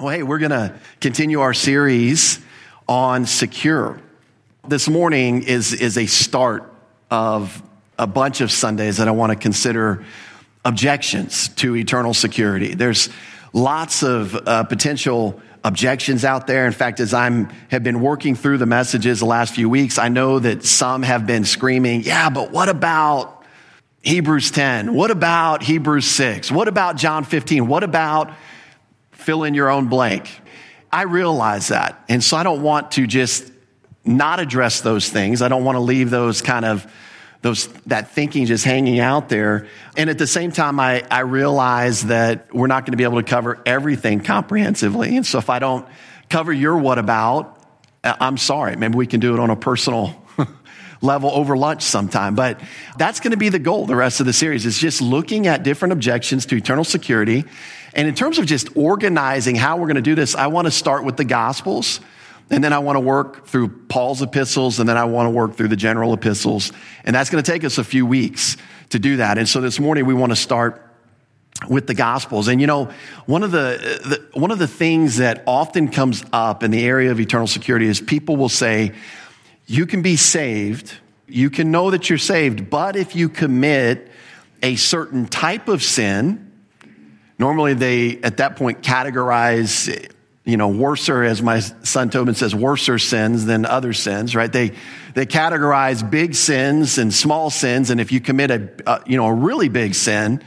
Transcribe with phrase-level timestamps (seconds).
[0.00, 0.72] Well, hey, we're going to
[1.02, 2.40] continue our series
[2.88, 4.00] on secure.
[4.66, 6.72] This morning is, is a start
[7.10, 7.62] of
[7.98, 10.02] a bunch of Sundays that I want to consider
[10.64, 12.72] objections to eternal security.
[12.72, 13.10] There's
[13.52, 16.64] lots of uh, potential objections out there.
[16.64, 20.08] In fact, as I'm have been working through the messages the last few weeks, I
[20.08, 23.44] know that some have been screaming, "Yeah, but what about
[24.00, 24.94] Hebrews 10?
[24.94, 26.50] What about Hebrews 6?
[26.50, 27.68] What about John 15?
[27.68, 28.32] What about
[29.20, 30.30] fill in your own blank?"
[30.92, 32.04] I realize that.
[32.08, 33.50] And so I don't want to just
[34.04, 35.42] not address those things.
[35.42, 36.90] I don't want to leave those kind of
[37.42, 39.66] those that thinking just hanging out there.
[39.96, 43.22] And at the same time, I, I realize that we're not going to be able
[43.22, 45.16] to cover everything comprehensively.
[45.16, 45.86] And so if I don't
[46.28, 47.58] cover your what about,
[48.04, 48.76] uh, I'm sorry.
[48.76, 50.22] Maybe we can do it on a personal
[51.00, 52.34] level over lunch sometime.
[52.34, 52.60] But
[52.98, 55.62] that's going to be the goal the rest of the series is just looking at
[55.62, 57.46] different objections to eternal security.
[57.94, 60.70] And in terms of just organizing how we're going to do this, I want to
[60.70, 62.00] start with the gospels
[62.50, 65.54] and then I want to work through Paul's epistles, and then I want to work
[65.54, 66.72] through the general epistles.
[67.04, 68.56] And that's going to take us a few weeks
[68.90, 69.38] to do that.
[69.38, 70.86] And so this morning we want to start
[71.68, 72.90] with the gospels and you know
[73.26, 74.00] one of the,
[74.32, 77.86] the, one of the things that often comes up in the area of eternal security
[77.86, 78.92] is people will say
[79.66, 80.94] you can be saved
[81.28, 84.10] you can know that you're saved but if you commit
[84.62, 86.49] a certain type of sin
[87.40, 90.10] normally they at that point categorize
[90.44, 94.50] you know, worser, as my son Tobin says, worser sins than other sins, right?
[94.50, 94.72] They,
[95.14, 97.90] they categorize big sins and small sins.
[97.90, 100.42] And if you commit a, a, you know, a really big sin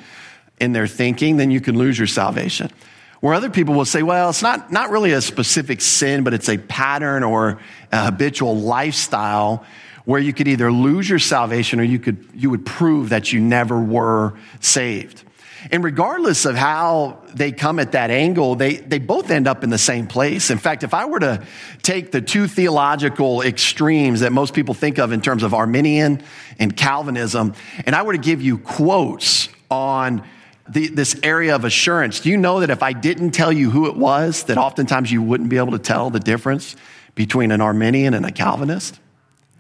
[0.60, 2.72] in their thinking, then you can lose your salvation.
[3.20, 6.50] Where other people will say, well, it's not, not really a specific sin, but it's
[6.50, 7.60] a pattern or
[7.92, 9.64] a habitual lifestyle
[10.06, 13.40] where you could either lose your salvation or you could, you would prove that you
[13.40, 15.24] never were saved.
[15.72, 19.70] And regardless of how they come at that angle, they, they both end up in
[19.70, 20.50] the same place.
[20.50, 21.44] In fact, if I were to
[21.82, 26.22] take the two theological extremes that most people think of in terms of Arminian
[26.60, 27.54] and Calvinism,
[27.86, 30.24] and I were to give you quotes on
[30.70, 33.88] the, this area of assurance, do you know that if I didn't tell you who
[33.88, 36.76] it was, that oftentimes you wouldn't be able to tell the difference
[37.16, 39.00] between an Arminian and a Calvinist?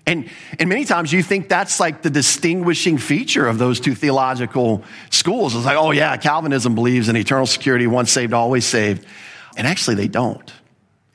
[0.06, 4.84] And, and many times you think that's like the distinguishing feature of those two theological
[5.09, 5.56] schools.
[5.56, 9.06] It's like, oh yeah, Calvinism believes in eternal security, once saved, always saved.
[9.56, 10.52] And actually they don't.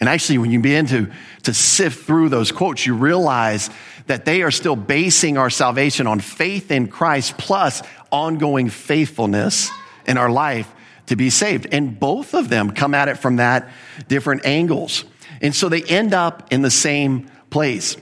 [0.00, 1.10] And actually, when you begin to,
[1.42, 3.68] to sift through those quotes, you realize
[4.06, 7.82] that they are still basing our salvation on faith in Christ plus
[8.12, 9.70] ongoing faithfulness
[10.06, 10.72] in our life
[11.06, 11.66] to be saved.
[11.72, 13.68] And both of them come at it from that
[14.06, 15.04] different angles.
[15.42, 17.96] And so they end up in the same place.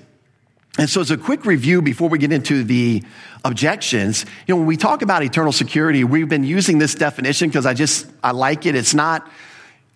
[0.79, 3.03] And so, as a quick review before we get into the
[3.45, 7.65] objections, you know, when we talk about eternal security, we've been using this definition because
[7.65, 8.75] I just, I like it.
[8.75, 9.27] It's not,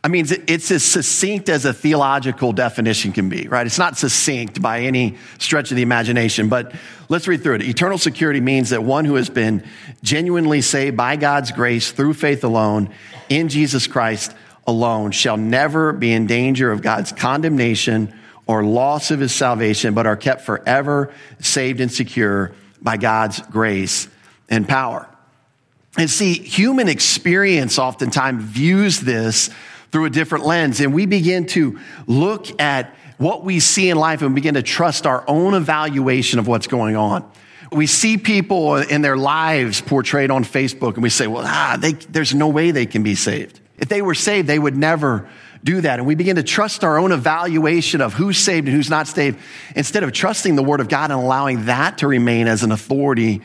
[0.02, 3.66] I mean, it's as succinct as a theological definition can be, right?
[3.66, 6.74] It's not succinct by any stretch of the imagination, but
[7.10, 7.62] let's read through it.
[7.62, 9.62] Eternal security means that one who has been
[10.02, 12.88] genuinely saved by God's grace through faith alone
[13.28, 14.34] in Jesus Christ
[14.66, 18.14] alone shall never be in danger of God's condemnation
[18.50, 22.50] or loss of his salvation, but are kept forever saved and secure
[22.82, 24.08] by God's grace
[24.48, 25.08] and power.
[25.96, 29.50] And see, human experience oftentimes views this
[29.92, 31.78] through a different lens, and we begin to
[32.08, 36.48] look at what we see in life and begin to trust our own evaluation of
[36.48, 37.30] what's going on.
[37.70, 41.92] We see people in their lives portrayed on Facebook, and we say, well, ah, they,
[41.92, 43.60] there's no way they can be saved.
[43.78, 45.28] If they were saved, they would never
[45.62, 45.98] do that.
[45.98, 49.38] And we begin to trust our own evaluation of who's saved and who's not saved
[49.76, 53.42] instead of trusting the Word of God and allowing that to remain as an authority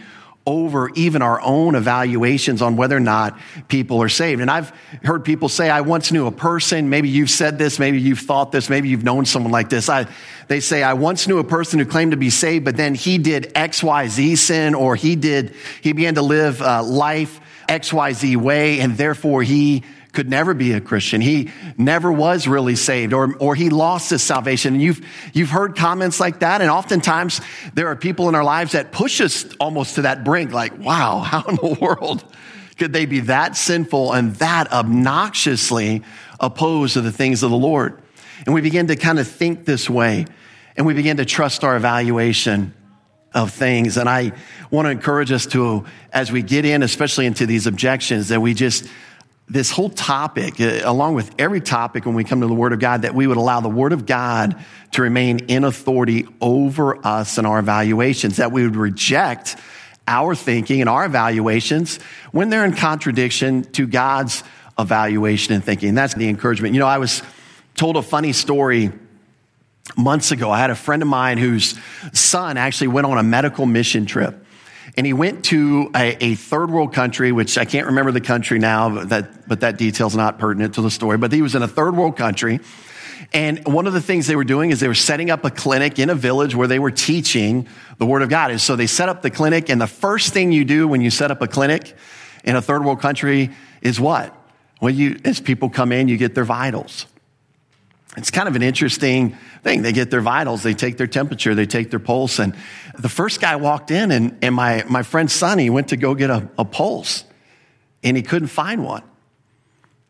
[0.47, 4.41] over even our own evaluations on whether or not people are saved.
[4.41, 4.71] And I've
[5.03, 8.51] heard people say, I once knew a person, maybe you've said this, maybe you've thought
[8.51, 9.89] this, maybe you've known someone like this.
[9.89, 10.07] I,
[10.47, 13.17] they say, I once knew a person who claimed to be saved, but then he
[13.17, 18.95] did XYZ sin or he did, he began to live uh, life XYZ way and
[18.95, 19.83] therefore he
[20.15, 21.21] could never be a Christian.
[21.21, 24.73] He never was really saved or, or he lost his salvation.
[24.73, 26.61] And you've, you've heard comments like that.
[26.61, 27.41] And oftentimes
[27.73, 31.19] there are people in our lives that push us almost to that brink, like, wow,
[31.25, 32.23] how in the world
[32.77, 36.01] could they be that sinful and that obnoxiously
[36.39, 38.01] opposed to the things of the Lord?
[38.45, 40.25] And we begin to kind of think this way
[40.77, 42.73] and we begin to trust our evaluation
[43.33, 43.97] of things.
[43.97, 44.31] And I
[44.71, 48.53] want to encourage us to, as we get in, especially into these objections, that we
[48.53, 48.87] just
[49.47, 52.79] this whole topic, uh, along with every topic when we come to the Word of
[52.79, 54.55] God, that we would allow the Word of God
[54.93, 59.55] to remain in authority over us and our evaluations, that we would reject
[60.07, 61.97] our thinking and our evaluations
[62.31, 64.43] when they're in contradiction to God's
[64.77, 65.89] evaluation and thinking.
[65.89, 66.73] And that's the encouragement.
[66.73, 67.21] You know, I was
[67.75, 68.91] told a funny story
[69.97, 70.51] months ago.
[70.51, 71.79] I had a friend of mine whose
[72.13, 74.44] son actually went on a medical mission trip.
[74.97, 78.59] And he went to a, a, third world country, which I can't remember the country
[78.59, 81.17] now, but that, but that detail's not pertinent to the story.
[81.17, 82.61] But he was in a third world country.
[83.33, 85.99] And one of the things they were doing is they were setting up a clinic
[85.99, 88.51] in a village where they were teaching the Word of God.
[88.51, 89.69] And so they set up the clinic.
[89.69, 91.93] And the first thing you do when you set up a clinic
[92.45, 93.51] in a third world country
[93.81, 94.33] is what?
[94.81, 97.07] Well, you, as people come in, you get their vitals.
[98.17, 99.81] It's kind of an interesting thing.
[99.81, 102.39] They get their vitals, they take their temperature, they take their pulse.
[102.39, 102.55] And
[102.97, 106.29] the first guy walked in, and, and my, my friend Sonny went to go get
[106.29, 107.25] a, a pulse,
[108.03, 109.03] and he couldn't find one.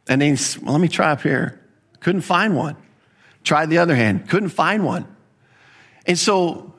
[0.07, 1.59] And he's, well, let me try up here.
[1.99, 2.75] Couldn't find one.
[3.43, 5.07] Tried the other hand, couldn't find one.
[6.07, 6.73] And so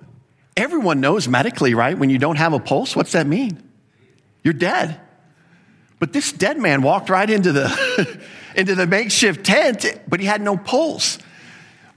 [0.56, 1.96] everyone knows medically, right?
[1.96, 3.62] When you don't have a pulse, what's that mean?
[4.42, 5.00] You're dead.
[5.98, 8.20] But this dead man walked right into the
[8.56, 11.18] into the makeshift tent, but he had no pulse.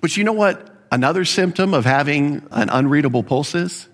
[0.02, 3.88] But you know what another symptom of having an unreadable pulse is?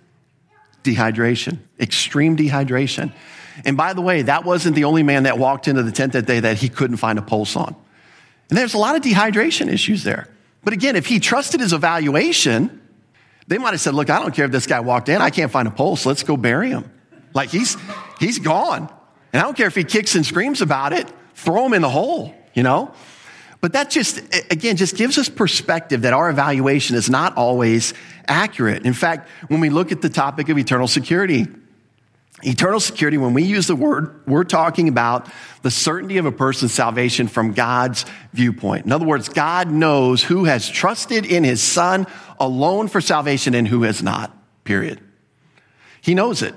[0.83, 3.13] Dehydration, extreme dehydration.
[3.63, 6.25] And by the way, that wasn't the only man that walked into the tent that
[6.25, 7.75] day that he couldn't find a pulse on.
[8.49, 10.27] And there's a lot of dehydration issues there.
[10.63, 12.81] But again, if he trusted his evaluation,
[13.47, 15.51] they might have said, Look, I don't care if this guy walked in, I can't
[15.51, 16.91] find a pulse, let's go bury him.
[17.33, 17.77] Like he's,
[18.19, 18.91] he's gone.
[19.33, 21.89] And I don't care if he kicks and screams about it, throw him in the
[21.89, 22.91] hole you know?
[23.61, 24.19] But that just,
[24.51, 27.93] again, just gives us perspective that our evaluation is not always
[28.27, 28.85] accurate.
[28.85, 31.47] In fact, when we look at the topic of eternal security,
[32.43, 35.27] eternal security, when we use the word, we're talking about
[35.61, 38.85] the certainty of a person's salvation from God's viewpoint.
[38.85, 42.05] In other words, God knows who has trusted in his son
[42.39, 45.01] alone for salvation and who has not, period.
[46.01, 46.53] He knows it.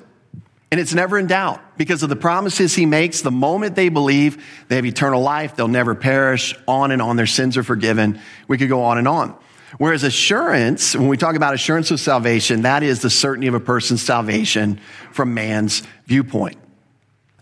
[0.70, 3.23] And it's never in doubt because of the promises he makes.
[3.23, 5.56] The moment they believe, they have eternal life.
[5.56, 6.55] They'll never perish.
[6.67, 7.17] On and on.
[7.17, 8.20] Their sins are forgiven.
[8.49, 9.35] We could go on and on.
[9.79, 13.61] Whereas assurance, when we talk about assurance of salvation, that is the certainty of a
[13.61, 14.81] person's salvation
[15.12, 16.56] from man's viewpoint.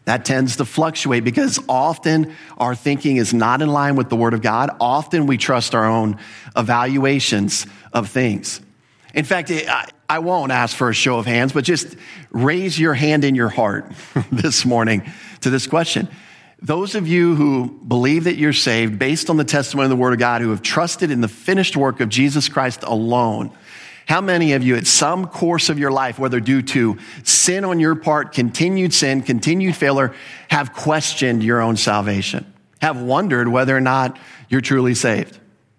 [0.07, 4.35] That tends to fluctuate because often our thinking is not in line with the Word
[4.35, 4.71] of God.
[4.81, 6.19] Often we trust our own
[6.57, 8.61] evaluations of things.
[9.15, 9.51] In fact,
[10.09, 11.97] I won't ask for a show of hands, but just
[12.31, 13.93] raise your hand in your heart
[14.33, 15.11] this morning
[15.41, 16.09] to this question.
[16.63, 20.15] Those of you who believe that you're saved based on the testimony of the Word
[20.15, 23.51] of God, who have trusted in the finished work of Jesus Christ alone,
[24.07, 27.81] how many of you at some course of your life, whether due to sin on
[27.81, 30.15] your part, continued sin, continued failure,
[30.49, 32.53] have questioned your own salvation?
[32.81, 34.17] Have wondered whether or not
[34.49, 35.39] you're truly saved?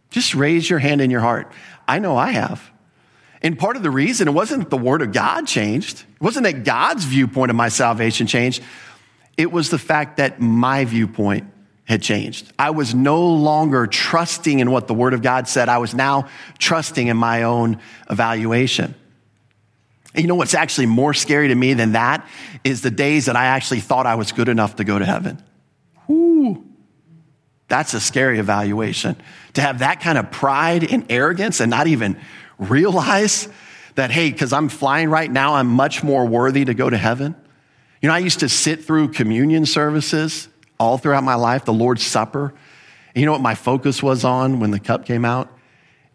[0.10, 1.52] Just raise your hand in your heart.
[1.88, 2.70] I know I have.
[3.42, 6.02] And part of the reason it wasn't that the word of God changed.
[6.16, 8.64] It wasn't that God's viewpoint of my salvation changed.
[9.38, 11.52] It was the fact that my viewpoint
[11.86, 12.52] had changed.
[12.60, 15.70] I was no longer trusting in what the word of God said.
[15.70, 17.80] I was now trusting in my own
[18.10, 18.94] evaluation.
[20.14, 22.28] And you know what's actually more scary to me than that
[22.64, 25.42] is the days that I actually thought I was good enough to go to heaven.
[27.68, 29.16] That's a scary evaluation.
[29.54, 32.20] To have that kind of pride and arrogance and not even
[32.58, 33.50] realize
[33.96, 37.36] that, hey, because I'm flying right now, I'm much more worthy to go to heaven?
[38.02, 40.48] You know, I used to sit through communion services
[40.80, 42.54] all throughout my life, the Lord's Supper.
[43.16, 45.52] And you know what my focus was on when the cup came out?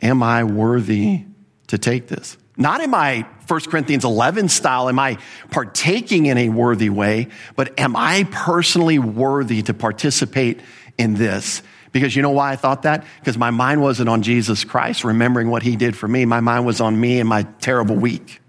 [0.01, 1.25] Am I worthy
[1.67, 2.37] to take this?
[2.57, 5.19] Not in my 1 Corinthians 11 style, am I
[5.51, 10.61] partaking in a worthy way, but am I personally worthy to participate
[10.99, 11.63] in this?
[11.93, 13.05] Because you know why I thought that?
[13.21, 16.25] Because my mind wasn't on Jesus Christ, remembering what he did for me.
[16.25, 18.41] My mind was on me and my terrible week.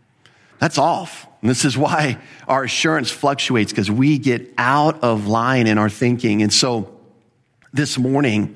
[0.60, 1.28] That's off.
[1.42, 5.90] And this is why our assurance fluctuates because we get out of line in our
[5.90, 6.42] thinking.
[6.42, 6.98] And so
[7.74, 8.56] this morning,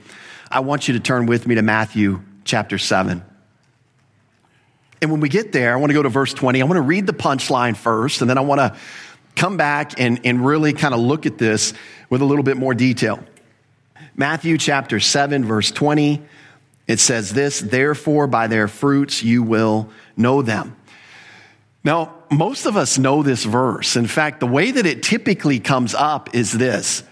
[0.50, 3.24] I want you to turn with me to Matthew chapter 7.
[5.02, 6.62] And when we get there, I want to go to verse 20.
[6.62, 8.76] I want to read the punchline first, and then I want to
[9.36, 11.74] come back and, and really kind of look at this
[12.10, 13.20] with a little bit more detail.
[14.20, 16.24] Matthew chapter 7, verse 20,
[16.88, 20.76] it says this, therefore by their fruits you will know them.
[21.84, 23.96] Now, most of us know this verse.
[23.96, 27.04] In fact, the way that it typically comes up is this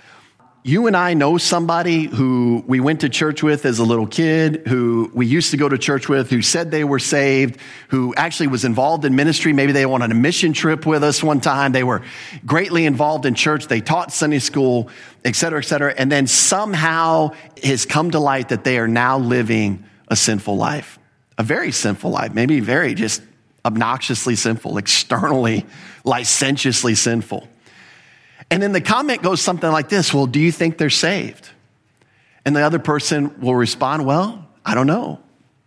[0.68, 4.64] you and I know somebody who we went to church with as a little kid,
[4.68, 8.48] who we used to go to church with, who said they were saved, who actually
[8.48, 9.54] was involved in ministry.
[9.54, 11.72] Maybe they went on a mission trip with us one time.
[11.72, 12.02] They were
[12.48, 13.68] greatly involved in church.
[13.68, 14.90] They taught Sunday school,
[15.24, 15.94] et cetera, et cetera.
[15.96, 20.58] And then somehow it has come to light that they are now living a sinful
[20.58, 20.98] life,
[21.38, 23.22] a very sinful life, maybe very just
[23.64, 25.64] obnoxiously sinful, externally,
[26.04, 27.48] licentiously sinful.
[28.52, 31.50] And then the comment goes something like this Well, do you think they're saved?
[32.46, 35.20] And the other person will respond, Well, I don't know.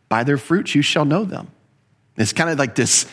[0.09, 1.51] By their fruits you shall know them.
[2.17, 3.07] It's kind of like this,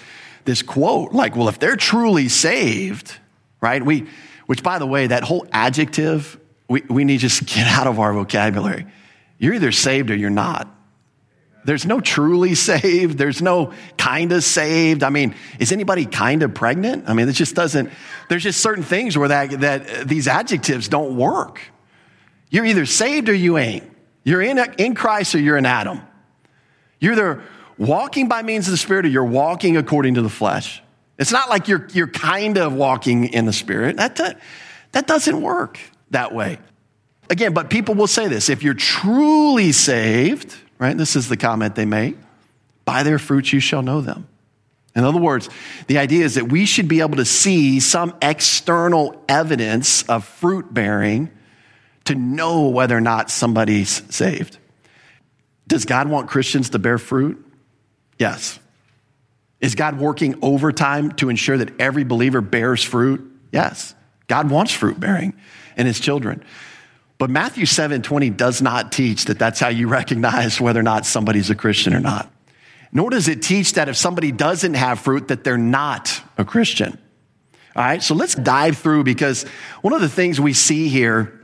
[0.45, 3.15] this quote, like, well, if they're truly saved,
[3.61, 3.83] right?
[3.83, 4.07] We,
[4.47, 7.99] which by the way, that whole adjective, we, we need to just get out of
[7.99, 8.85] our vocabulary.
[9.37, 10.74] You're either saved or you're not.
[11.65, 13.17] There's no truly saved.
[13.17, 15.03] There's no kind of saved.
[15.03, 17.09] I mean, is anybody kind of pregnant?
[17.09, 17.89] I mean, it just doesn't,
[18.29, 21.59] there's just certain things where that, that uh, these adjectives don't work.
[22.49, 23.83] You're either saved or you ain't.
[24.23, 26.01] You're in, in Christ or you're in Adam.
[26.99, 27.43] You're either
[27.77, 30.81] walking by means of the Spirit or you're walking according to the flesh.
[31.17, 33.97] It's not like you're, you're kind of walking in the Spirit.
[33.97, 34.39] That,
[34.91, 35.79] that doesn't work
[36.11, 36.59] that way.
[37.29, 40.97] Again, but people will say this if you're truly saved, right?
[40.97, 42.17] This is the comment they make
[42.83, 44.27] by their fruits you shall know them.
[44.95, 45.49] In other words,
[45.87, 50.73] the idea is that we should be able to see some external evidence of fruit
[50.73, 51.29] bearing
[52.05, 54.57] to know whether or not somebody's saved.
[55.67, 57.43] Does God want Christians to bear fruit?
[58.17, 58.59] Yes.
[59.59, 63.29] Is God working overtime to ensure that every believer bears fruit?
[63.51, 63.95] Yes.
[64.27, 65.33] God wants fruit bearing
[65.75, 66.43] in his children.
[67.25, 71.07] But Matthew 7 20 does not teach that that's how you recognize whether or not
[71.07, 72.31] somebody's a Christian or not.
[72.91, 76.99] Nor does it teach that if somebody doesn't have fruit, that they're not a Christian.
[77.75, 79.41] All right, so let's dive through because
[79.81, 81.41] one of the things we see here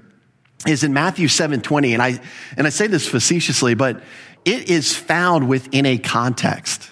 [0.67, 2.21] is in Matthew 7 20, and I,
[2.55, 4.03] and I say this facetiously, but
[4.45, 6.91] it is found within a context.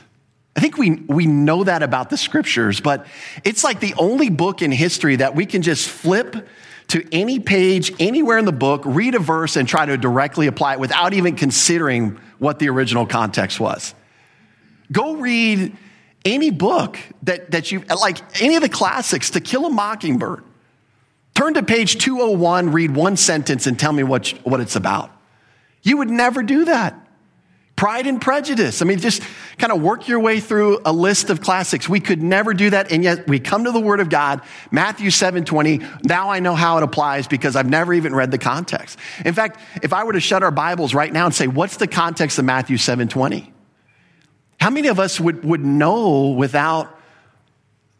[0.55, 3.05] I think we, we know that about the scriptures, but
[3.43, 6.48] it's like the only book in history that we can just flip
[6.89, 10.74] to any page anywhere in the book, read a verse, and try to directly apply
[10.74, 13.93] it without even considering what the original context was.
[14.91, 15.75] Go read
[16.25, 20.43] any book that, that you, like any of the classics, To Kill a Mockingbird.
[21.36, 25.12] Turn to page 201, read one sentence, and tell me what, what it's about.
[25.84, 27.08] You would never do that.
[27.79, 28.81] Pride and Prejudice.
[28.81, 29.24] I mean, just
[29.57, 31.88] kind of work your way through a list of classics.
[31.88, 32.91] We could never do that.
[32.91, 35.79] And yet we come to the Word of God, Matthew 7 20.
[36.03, 39.00] Now I know how it applies because I've never even read the context.
[39.24, 41.88] In fact, if I were to shut our Bibles right now and say, what's the
[41.88, 43.53] context of Matthew 7 20?
[44.59, 46.93] How many of us would, would know without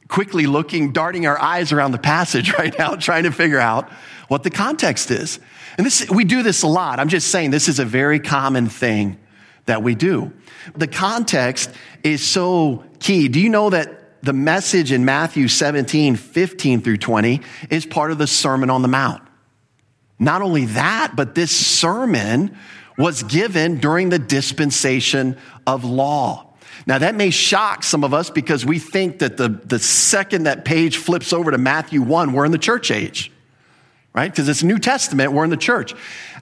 [0.10, 3.90] quickly looking, darting our eyes around the passage right now, trying to figure out
[4.28, 5.40] what the context is?
[5.78, 7.00] And this, we do this a lot.
[7.00, 9.18] I'm just saying this is a very common thing
[9.70, 10.34] that we do.
[10.76, 11.72] The context
[12.04, 13.28] is so key.
[13.28, 18.18] Do you know that the message in Matthew 17, 15 through 20 is part of
[18.18, 19.24] the Sermon on the Mount?
[20.20, 22.58] Not only that, but this sermon
[22.98, 26.54] was given during the dispensation of law.
[26.86, 30.66] Now, that may shock some of us because we think that the, the second that
[30.66, 33.32] page flips over to Matthew 1, we're in the church age,
[34.14, 34.30] right?
[34.30, 35.94] Because it's New Testament, we're in the church.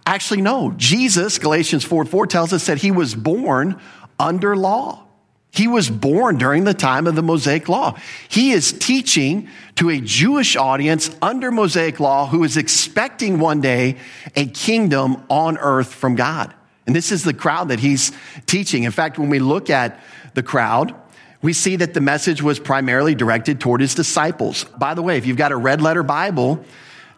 [0.08, 0.74] Actually, no.
[0.78, 3.78] Jesus, Galatians 4 4 tells us that he was born
[4.18, 5.04] under law.
[5.52, 7.98] He was born during the time of the Mosaic law.
[8.30, 13.98] He is teaching to a Jewish audience under Mosaic law who is expecting one day
[14.34, 16.54] a kingdom on earth from God.
[16.86, 18.14] And this is the crowd that he's
[18.46, 18.84] teaching.
[18.84, 20.00] In fact, when we look at
[20.36, 20.96] the crowd,
[21.42, 24.64] we see that the message was primarily directed toward his disciples.
[24.64, 26.64] By the way, if you've got a red letter Bible,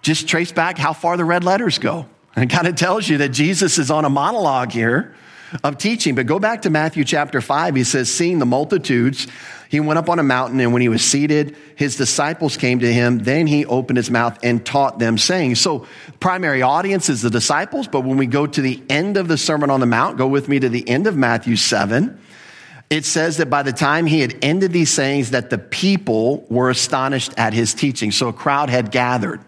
[0.01, 2.07] just trace back how far the red letters go.
[2.39, 5.13] And it kind of tells you that Jesus is on a monologue here
[5.61, 6.15] of teaching.
[6.15, 7.75] But go back to Matthew chapter 5.
[7.75, 9.27] He says, Seeing the multitudes,
[9.67, 12.93] he went up on a mountain, and when he was seated, his disciples came to
[12.93, 13.17] him.
[13.17, 15.85] Then he opened his mouth and taught them, saying, So,
[16.21, 19.69] primary audience is the disciples, but when we go to the end of the Sermon
[19.69, 22.17] on the Mount, go with me to the end of Matthew 7.
[22.89, 26.69] It says that by the time he had ended these sayings, that the people were
[26.69, 28.11] astonished at his teaching.
[28.11, 29.41] So a crowd had gathered.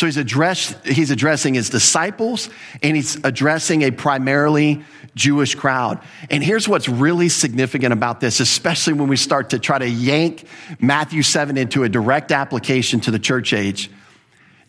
[0.00, 2.48] So he's, he's addressing his disciples
[2.82, 4.82] and he's addressing a primarily
[5.14, 6.00] Jewish crowd.
[6.30, 10.46] And here's what's really significant about this, especially when we start to try to yank
[10.78, 13.90] Matthew 7 into a direct application to the church age.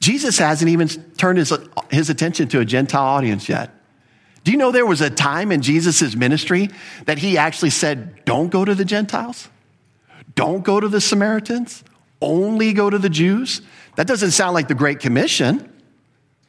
[0.01, 1.53] Jesus hasn't even turned his,
[1.89, 3.73] his attention to a Gentile audience yet.
[4.43, 6.71] Do you know there was a time in Jesus' ministry
[7.05, 9.47] that he actually said, Don't go to the Gentiles?
[10.35, 11.85] Don't go to the Samaritans?
[12.21, 13.61] Only go to the Jews?
[13.95, 15.67] That doesn't sound like the Great Commission.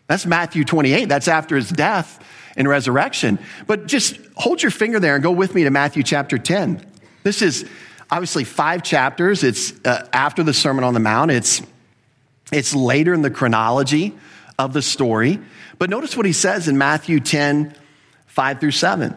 [0.06, 1.06] That's Matthew 28.
[1.06, 2.22] That's after his death
[2.56, 3.38] and resurrection.
[3.66, 6.84] But just hold your finger there and go with me to Matthew chapter 10.
[7.22, 7.68] This is
[8.11, 9.42] obviously five chapters.
[9.42, 11.30] It's uh, after the Sermon on the Mount.
[11.30, 11.62] It's,
[12.52, 14.14] it's later in the chronology
[14.58, 15.40] of the story.
[15.78, 17.75] But notice what he says in Matthew 10,
[18.26, 19.16] 5 through 7.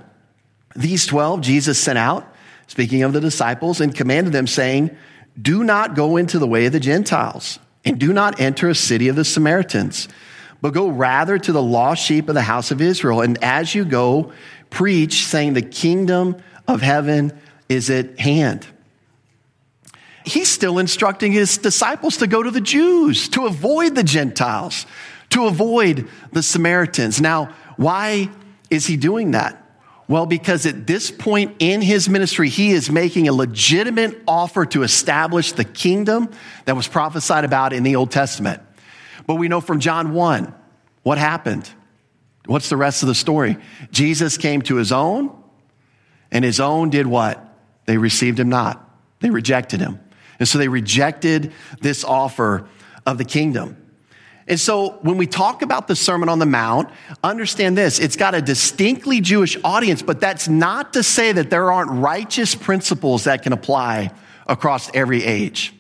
[0.76, 2.28] These 12 Jesus sent out,
[2.68, 4.96] speaking of the disciples, and commanded them, saying,
[5.40, 9.08] Do not go into the way of the Gentiles and do not enter a city
[9.08, 10.08] of the Samaritans,
[10.62, 13.22] but go rather to the lost sheep of the house of Israel.
[13.22, 14.34] And as you go,
[14.72, 16.38] preach, saying, The kingdom
[16.68, 17.32] of heaven
[17.70, 18.66] is at hand.
[20.26, 24.88] He's still instructing his disciples to go to the Jews, to avoid the Gentiles,
[25.30, 27.22] to avoid the Samaritans.
[27.22, 28.30] Now, why
[28.72, 29.65] is he doing that?
[30.08, 34.84] Well, because at this point in his ministry, he is making a legitimate offer to
[34.84, 36.30] establish the kingdom
[36.66, 38.62] that was prophesied about in the Old Testament.
[39.26, 40.54] But we know from John 1
[41.02, 41.70] what happened.
[42.46, 43.58] What's the rest of the story?
[43.90, 45.36] Jesus came to his own,
[46.32, 47.44] and his own did what?
[47.86, 48.88] They received him not.
[49.20, 50.00] They rejected him.
[50.38, 52.68] And so they rejected this offer
[53.06, 53.85] of the kingdom.
[54.48, 56.90] And so when we talk about the Sermon on the Mount,
[57.24, 58.00] understand this.
[58.00, 62.54] It's got a distinctly Jewish audience, but that's not to say that there aren't righteous
[62.54, 64.12] principles that can apply
[64.46, 65.74] across every age.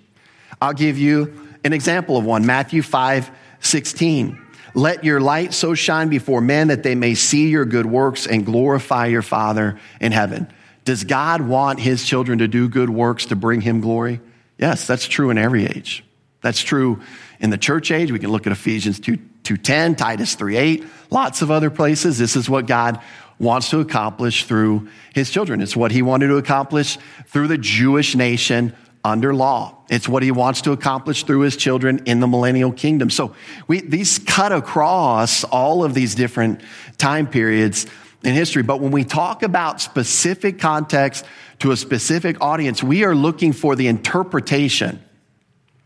[0.59, 2.45] I'll give you an example of one.
[2.45, 3.29] Matthew 5,
[3.59, 4.41] 16.
[4.73, 8.45] Let your light so shine before men that they may see your good works and
[8.45, 10.51] glorify your Father in heaven.
[10.85, 14.21] Does God want his children to do good works to bring him glory?
[14.57, 16.03] Yes, that's true in every age.
[16.41, 17.01] That's true
[17.39, 18.11] in the church age.
[18.11, 22.17] We can look at Ephesians 2, 2.10, Titus 3.8, lots of other places.
[22.17, 22.99] This is what God
[23.37, 25.61] wants to accomplish through his children.
[25.61, 29.77] It's what he wanted to accomplish through the Jewish nation under law.
[29.89, 33.11] It's what he wants to accomplish through his children in the millennial kingdom.
[33.11, 33.35] So
[33.67, 36.61] we, these cut across all of these different
[36.97, 37.85] time periods
[38.23, 38.63] in history.
[38.63, 41.23] But when we talk about specific context
[41.59, 45.04] to a specific audience, we are looking for the interpretation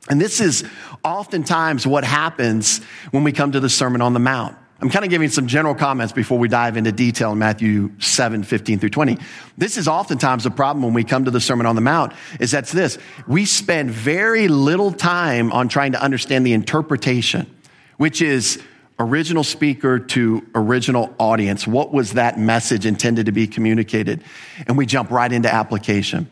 [0.08, 0.64] and this is
[1.04, 4.56] oftentimes what happens when we come to the Sermon on the Mount.
[4.82, 8.44] I'm kind of giving some general comments before we dive into detail in Matthew 7,
[8.44, 9.18] 15 through 20.
[9.58, 12.52] This is oftentimes a problem when we come to the Sermon on the Mount, is
[12.52, 12.98] that's this.
[13.28, 17.54] We spend very little time on trying to understand the interpretation,
[17.98, 18.64] which is
[19.00, 21.68] original speaker to original audience.
[21.68, 24.24] What was that message intended to be communicated?
[24.66, 26.30] And we jump right into application.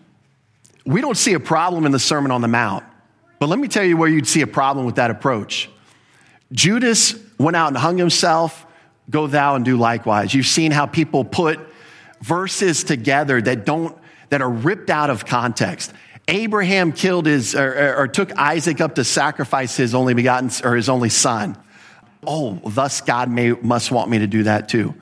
[0.85, 2.85] We don't see a problem in the Sermon on the Mount.
[3.39, 5.69] But let me tell you where you'd see a problem with that approach.
[6.51, 8.65] Judas went out and hung himself.
[9.09, 10.33] Go thou and do likewise.
[10.33, 11.59] You've seen how people put
[12.21, 13.97] verses together that don't,
[14.29, 15.93] that are ripped out of context.
[16.27, 20.89] Abraham killed his, or, or, took Isaac up to sacrifice his only begotten, or his
[20.89, 21.57] only son.
[22.25, 24.93] Oh, thus God may, must want me to do that too.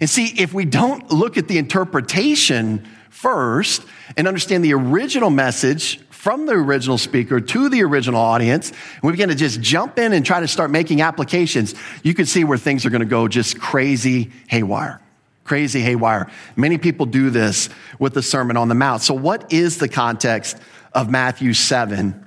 [0.00, 3.82] And see, if we don't look at the interpretation first
[4.16, 9.12] and understand the original message from the original speaker to the original audience, and we
[9.12, 12.58] begin to just jump in and try to start making applications, you can see where
[12.58, 15.00] things are going to go just crazy haywire.
[15.44, 16.30] Crazy haywire.
[16.54, 19.00] Many people do this with the Sermon on the Mount.
[19.00, 20.58] So, what is the context
[20.92, 22.22] of Matthew 7,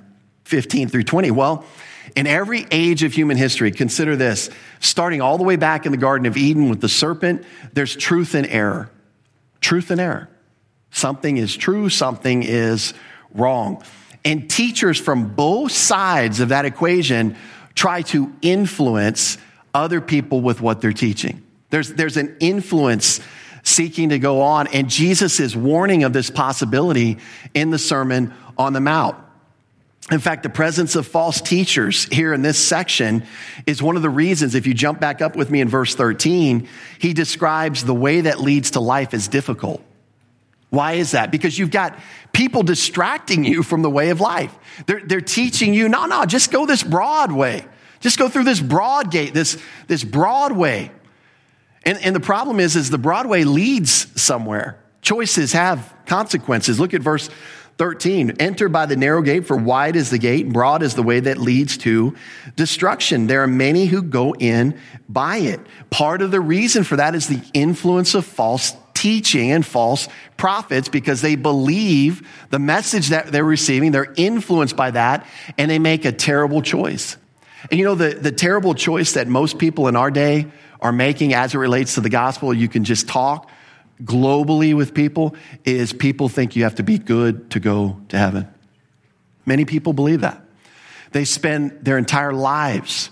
[0.46, 1.30] 15 through 20?
[1.30, 1.64] Well,
[2.16, 5.96] in every age of human history, consider this starting all the way back in the
[5.96, 8.90] Garden of Eden with the serpent, there's truth and error.
[9.60, 10.28] Truth and error.
[10.90, 12.94] Something is true, something is
[13.34, 13.82] wrong.
[14.24, 17.36] And teachers from both sides of that equation
[17.74, 19.38] try to influence
[19.74, 21.42] other people with what they're teaching.
[21.70, 23.20] There's, there's an influence
[23.62, 27.18] seeking to go on, and Jesus is warning of this possibility
[27.54, 29.16] in the Sermon on the Mount.
[30.10, 33.24] In fact, the presence of false teachers here in this section
[33.66, 36.68] is one of the reasons, if you jump back up with me in verse 13,
[36.98, 39.82] he describes the way that leads to life as difficult.
[40.72, 41.30] Why is that?
[41.30, 41.98] Because you've got
[42.32, 44.56] people distracting you from the way of life.
[44.86, 47.66] They're, they're teaching you, no, no, just go this broad way.
[48.00, 50.90] Just go through this broad gate, this, this broad way.
[51.84, 54.82] And, and the problem is, is the broad way leads somewhere.
[55.02, 56.80] Choices have consequences.
[56.80, 57.28] Look at verse
[57.76, 58.36] 13.
[58.40, 61.20] Enter by the narrow gate, for wide is the gate, and broad is the way
[61.20, 62.16] that leads to
[62.56, 63.26] destruction.
[63.26, 65.60] There are many who go in by it.
[65.90, 70.88] Part of the reason for that is the influence of false teaching and false prophets
[70.88, 73.90] because they believe the message that they're receiving.
[73.90, 75.26] They're influenced by that
[75.58, 77.16] and they make a terrible choice.
[77.68, 80.46] And you know, the, the terrible choice that most people in our day
[80.80, 83.50] are making as it relates to the gospel, you can just talk
[84.04, 85.34] globally with people,
[85.64, 88.46] is people think you have to be good to go to heaven.
[89.44, 90.40] Many people believe that.
[91.10, 93.10] They spend their entire lives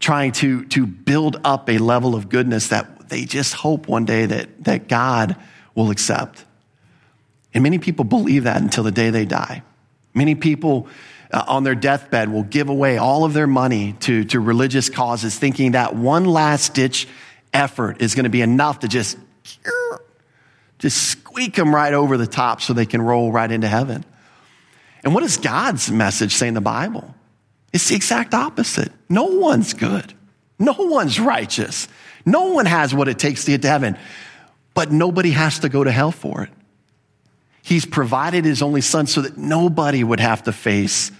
[0.00, 4.26] trying to, to build up a level of goodness that they just hope one day
[4.26, 5.36] that, that God
[5.74, 6.44] will accept.
[7.54, 9.62] And many people believe that until the day they die.
[10.14, 10.88] Many people
[11.32, 15.38] uh, on their deathbed will give away all of their money to, to religious causes,
[15.38, 17.08] thinking that one last ditch
[17.52, 19.16] effort is going to be enough to just,
[20.78, 24.04] just squeak them right over the top so they can roll right into heaven.
[25.04, 27.14] And what does God's message say in the Bible?
[27.72, 28.92] It's the exact opposite.
[29.08, 30.14] No one's good.
[30.58, 31.88] No one's righteous.
[32.28, 33.96] No one has what it takes to get to heaven,
[34.74, 36.50] but nobody has to go to hell for it.
[37.62, 41.10] He's provided his only son so that nobody would have to face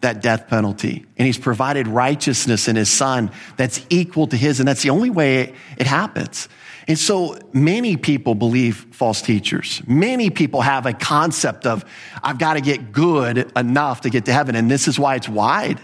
[0.00, 1.04] that death penalty.
[1.16, 5.10] And he's provided righteousness in his son that's equal to his, and that's the only
[5.10, 6.48] way it happens.
[6.88, 9.82] And so many people believe false teachers.
[9.86, 11.84] Many people have a concept of,
[12.22, 14.54] I've got to get good enough to get to heaven.
[14.54, 15.80] And this is why it's wide.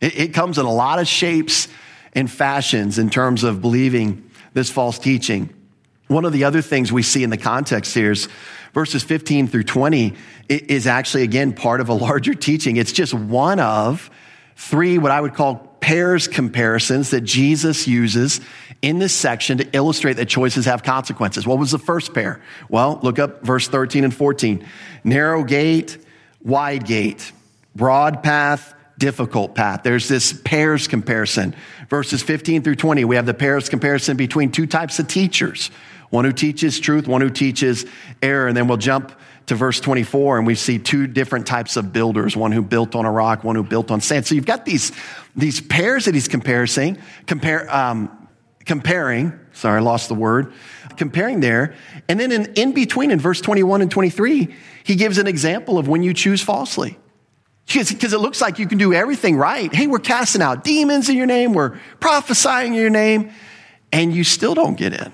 [0.00, 1.68] It, it comes in a lot of shapes
[2.16, 5.50] and fashions in terms of believing this false teaching.
[6.08, 8.28] One of the other things we see in the context here is
[8.72, 10.14] verses 15 through 20
[10.48, 12.76] is actually, again, part of a larger teaching.
[12.76, 14.10] It's just one of
[14.56, 18.40] three, what I would call pairs comparisons that Jesus uses
[18.82, 21.46] in this section to illustrate that choices have consequences.
[21.46, 22.40] What was the first pair?
[22.68, 24.66] Well, look up verse 13 and 14.
[25.04, 25.98] Narrow gate,
[26.42, 27.30] wide gate,
[27.74, 29.82] broad path, difficult path.
[29.82, 31.54] There's this pairs comparison.
[31.88, 35.70] Verses 15 through 20, we have the pairs comparison between two types of teachers
[36.10, 37.84] one who teaches truth, one who teaches
[38.22, 38.46] error.
[38.46, 39.12] And then we'll jump
[39.46, 43.04] to verse 24 and we see two different types of builders one who built on
[43.04, 44.26] a rock, one who built on sand.
[44.26, 44.92] So you've got these,
[45.34, 48.28] these pairs that he's comparing, compare, um,
[48.64, 50.52] comparing, sorry, I lost the word,
[50.96, 51.74] comparing there.
[52.08, 54.54] And then in, in between, in verse 21 and 23,
[54.84, 56.98] he gives an example of when you choose falsely.
[57.66, 59.74] Because it looks like you can do everything right.
[59.74, 63.32] Hey, we're casting out demons in your name, we're prophesying in your name,
[63.92, 65.12] and you still don't get in.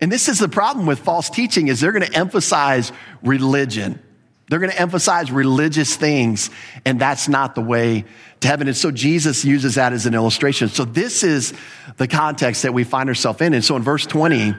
[0.00, 2.92] And this is the problem with false teaching is they're going to emphasize
[3.22, 4.00] religion.
[4.48, 6.50] They're going to emphasize religious things,
[6.84, 8.04] and that's not the way
[8.40, 8.68] to heaven.
[8.68, 10.68] And so Jesus uses that as an illustration.
[10.68, 11.54] So this is
[11.96, 13.54] the context that we find ourselves in.
[13.54, 14.54] And so in verse 20,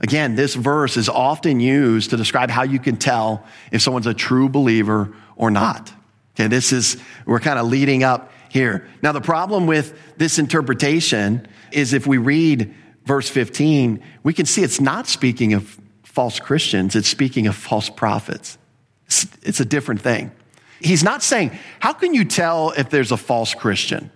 [0.00, 4.14] again, this verse is often used to describe how you can tell if someone's a
[4.14, 5.92] true believer or not.
[6.34, 8.88] Okay, this is, we're kind of leading up here.
[9.02, 14.62] Now, the problem with this interpretation is if we read verse 15, we can see
[14.62, 18.58] it's not speaking of false Christians, it's speaking of false prophets.
[19.06, 20.32] It's, it's a different thing.
[20.80, 24.10] He's not saying, how can you tell if there's a false Christian?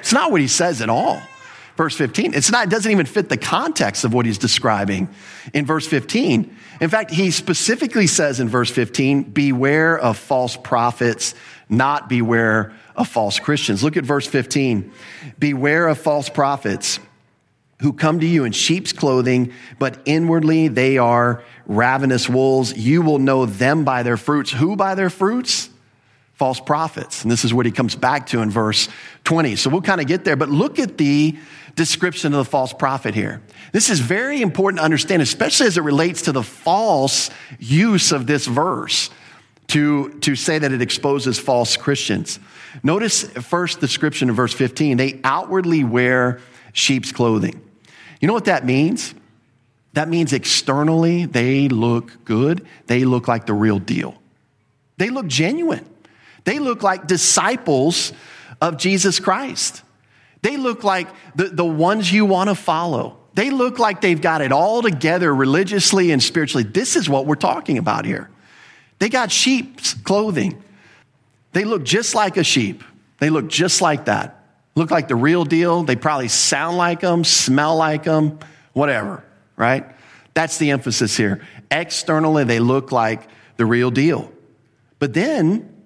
[0.00, 1.20] It's not what he says at all.
[1.76, 5.08] Verse 15, it's not, it doesn't even fit the context of what he's describing
[5.54, 6.56] in verse 15.
[6.80, 11.34] In fact, he specifically says in verse 15, beware of false prophets,
[11.68, 13.82] not beware of false Christians.
[13.82, 14.92] Look at verse 15.
[15.38, 17.00] Beware of false prophets
[17.80, 22.76] who come to you in sheep's clothing, but inwardly they are ravenous wolves.
[22.76, 24.50] You will know them by their fruits.
[24.50, 25.70] Who by their fruits?
[26.34, 27.22] False prophets.
[27.22, 28.88] And this is what he comes back to in verse
[29.24, 29.56] 20.
[29.56, 31.36] So we'll kind of get there, but look at the
[31.74, 33.42] description of the false prophet here.
[33.72, 38.26] This is very important to understand, especially as it relates to the false use of
[38.26, 39.10] this verse
[39.68, 42.38] to, to say that it exposes false Christians.
[42.82, 44.96] Notice first description in verse 15.
[44.96, 46.40] They outwardly wear
[46.72, 47.60] sheep's clothing.
[48.20, 49.14] You know what that means?
[49.92, 52.66] That means externally they look good.
[52.86, 54.20] They look like the real deal.
[54.96, 55.88] They look genuine.
[56.44, 58.12] They look like disciples
[58.60, 59.82] of Jesus Christ.
[60.42, 63.18] They look like the, the ones you want to follow.
[63.34, 66.64] They look like they've got it all together religiously and spiritually.
[66.64, 68.30] This is what we're talking about here.
[68.98, 70.62] They got sheep's clothing.
[71.52, 72.82] They look just like a sheep.
[73.18, 74.44] They look just like that.
[74.74, 75.82] Look like the real deal.
[75.82, 78.38] They probably sound like them, smell like them,
[78.72, 79.24] whatever,
[79.56, 79.86] right?
[80.34, 81.40] That's the emphasis here.
[81.70, 84.32] Externally, they look like the real deal.
[84.98, 85.84] But then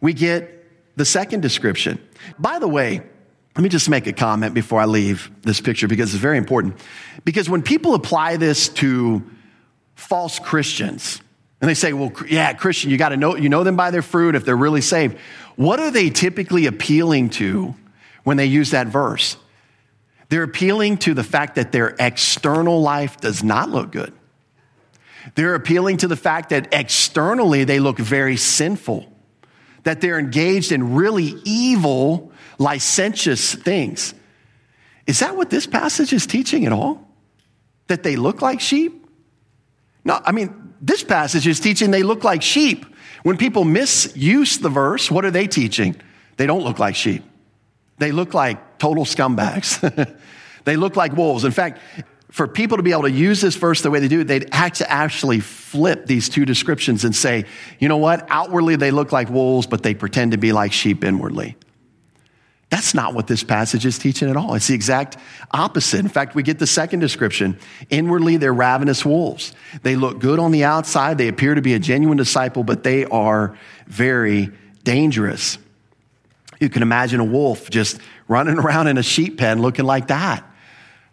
[0.00, 1.98] we get the second description.
[2.38, 3.02] By the way,
[3.56, 6.76] let me just make a comment before I leave this picture because it's very important.
[7.24, 9.24] Because when people apply this to
[9.94, 11.20] false Christians,
[11.60, 14.02] and they say, well, yeah, Christian, you got to know, you know them by their
[14.02, 15.16] fruit if they're really saved.
[15.56, 17.74] What are they typically appealing to
[18.24, 19.36] when they use that verse?
[20.30, 24.12] They're appealing to the fact that their external life does not look good.
[25.36, 29.10] They're appealing to the fact that externally they look very sinful,
[29.84, 34.14] that they're engaged in really evil licentious things.
[35.06, 37.06] Is that what this passage is teaching at all?
[37.88, 39.06] That they look like sheep?
[40.04, 42.86] No, I mean, this passage is teaching they look like sheep.
[43.22, 45.96] When people misuse the verse, what are they teaching?
[46.36, 47.22] They don't look like sheep.
[47.98, 49.80] They look like total scumbags.
[50.64, 51.44] they look like wolves.
[51.44, 51.80] In fact,
[52.30, 54.72] for people to be able to use this verse the way they do, they'd have
[54.72, 57.44] to actually flip these two descriptions and say,
[57.78, 58.26] you know what?
[58.28, 61.56] Outwardly, they look like wolves, but they pretend to be like sheep inwardly.
[62.74, 64.56] That's not what this passage is teaching at all.
[64.56, 65.16] It's the exact
[65.52, 66.00] opposite.
[66.00, 67.56] In fact, we get the second description.
[67.88, 69.52] Inwardly, they're ravenous wolves.
[69.84, 71.16] They look good on the outside.
[71.16, 73.56] They appear to be a genuine disciple, but they are
[73.86, 74.50] very
[74.82, 75.56] dangerous.
[76.58, 80.44] You can imagine a wolf just running around in a sheep pen looking like that.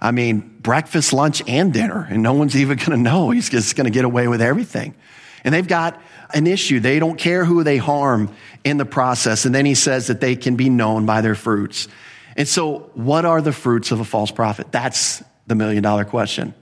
[0.01, 3.29] I mean, breakfast, lunch, and dinner, and no one's even going to know.
[3.29, 4.95] He's just going to get away with everything.
[5.43, 6.01] And they've got
[6.33, 6.79] an issue.
[6.79, 9.45] They don't care who they harm in the process.
[9.45, 11.87] And then he says that they can be known by their fruits.
[12.35, 14.71] And so, what are the fruits of a false prophet?
[14.71, 16.53] That's the million dollar question.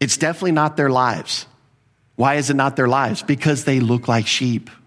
[0.00, 1.46] It's definitely not their lives.
[2.16, 3.22] Why is it not their lives?
[3.22, 4.70] Because they look like sheep.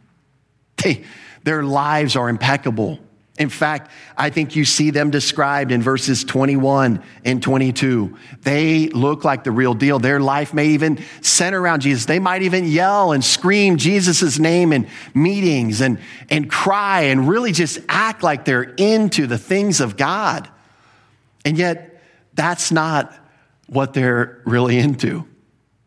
[0.84, 1.04] They,
[1.44, 3.00] their lives are impeccable.
[3.40, 8.16] In fact, I think you see them described in verses 21 and 22.
[8.42, 9.98] They look like the real deal.
[9.98, 12.06] Their life may even center around Jesus.
[12.06, 17.52] They might even yell and scream Jesus' name in meetings and, and cry and really
[17.52, 20.48] just act like they're into the things of God.
[21.44, 22.02] And yet,
[22.36, 23.14] that's not
[23.66, 25.28] what they're really into.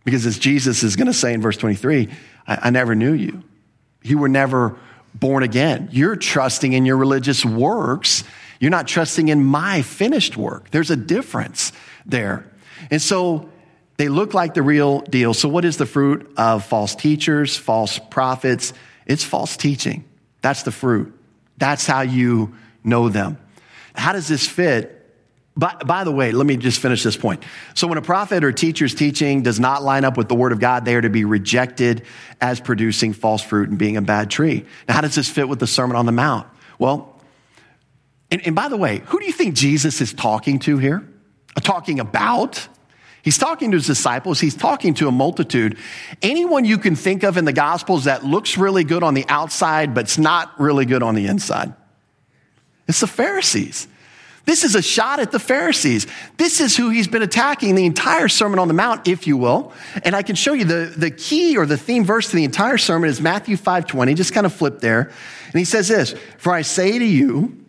[0.05, 2.09] Because as Jesus is going to say in verse 23,
[2.49, 3.45] I, I never knew you.
[4.03, 4.77] You were never
[5.19, 5.89] born again.
[5.93, 8.25] You're trusting in your religious works.
[8.61, 10.71] You're not trusting in my finished work.
[10.71, 11.73] There's a difference
[12.05, 12.51] there.
[12.91, 13.51] And so
[13.97, 15.35] they look like the real deal.
[15.35, 18.73] So, what is the fruit of false teachers, false prophets?
[19.07, 20.05] It's false teaching.
[20.43, 21.19] That's the fruit.
[21.57, 23.39] That's how you know them.
[23.95, 24.96] How does this fit
[25.57, 27.43] by, by, the way, let me just finish this point.
[27.75, 30.61] So, when a prophet or teacher's teaching does not line up with the word of
[30.61, 32.03] God, they are to be rejected
[32.41, 34.67] as producing false fruit and being a bad tree.
[34.87, 36.47] Now, how does this fit with the Sermon on the Mount?
[36.79, 37.19] Well,
[38.31, 41.09] and, and by the way, who do you think Jesus is talking to here?
[41.57, 42.69] Uh, talking about?
[43.23, 44.39] He's talking to his disciples.
[44.39, 45.79] He's talking to a multitude.
[46.23, 49.95] Anyone you can think of in the Gospels that looks really good on the outside,
[49.95, 51.73] but it's not really good on the inside.
[52.87, 53.89] It's the Pharisees.
[54.47, 56.07] This is a shot at the Pharisees.
[56.37, 59.73] This is who he's been attacking the entire Sermon on the Mount, if you will.
[60.05, 62.79] And I can show you the, the key or the theme verse to the entire
[62.79, 64.15] sermon is Matthew 5.20.
[64.15, 65.11] Just kind of flip there.
[65.47, 67.65] And he says this, For I say to you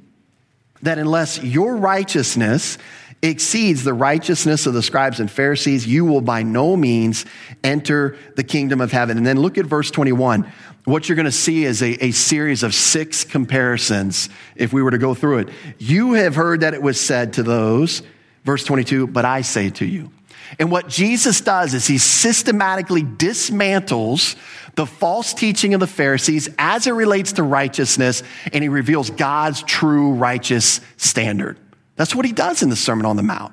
[0.83, 2.77] that unless your righteousness
[3.23, 7.25] exceeds the righteousness of the scribes and Pharisees, you will by no means
[7.63, 9.17] enter the kingdom of heaven.
[9.17, 10.51] And then look at verse 21
[10.87, 14.91] what you're going to see is a, a, series of six comparisons if we were
[14.91, 15.49] to go through it.
[15.77, 18.03] You have heard that it was said to those,
[18.45, 20.11] verse 22, but I say to you.
[20.59, 24.37] And what Jesus does is he systematically dismantles
[24.75, 28.23] the false teaching of the Pharisees as it relates to righteousness,
[28.53, 31.59] and he reveals God's true righteous standard.
[31.97, 33.51] That's what he does in the Sermon on the Mount.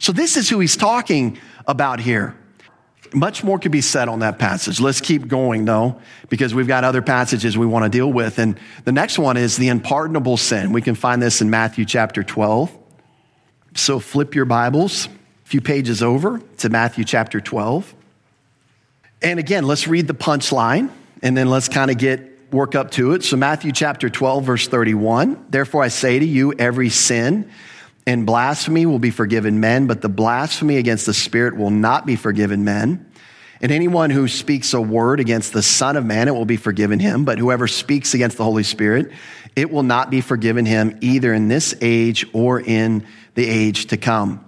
[0.00, 2.36] So this is who he's talking about here.
[3.14, 4.80] Much more could be said on that passage.
[4.80, 8.38] Let's keep going though, because we've got other passages we want to deal with.
[8.38, 10.72] And the next one is the unpardonable sin.
[10.72, 12.76] We can find this in Matthew chapter 12.
[13.74, 15.10] So flip your Bibles a
[15.44, 17.94] few pages over to Matthew chapter 12.
[19.22, 20.90] And again, let's read the punchline
[21.22, 23.24] and then let's kind of get work up to it.
[23.24, 25.46] So Matthew chapter 12 verse 31.
[25.48, 27.50] Therefore I say to you, every sin
[28.06, 32.16] and blasphemy will be forgiven men, but the blasphemy against the Spirit will not be
[32.16, 33.10] forgiven men.
[33.60, 36.98] And anyone who speaks a word against the Son of Man, it will be forgiven
[36.98, 37.24] him.
[37.24, 39.12] But whoever speaks against the Holy Spirit,
[39.54, 43.96] it will not be forgiven him either in this age or in the age to
[43.96, 44.44] come.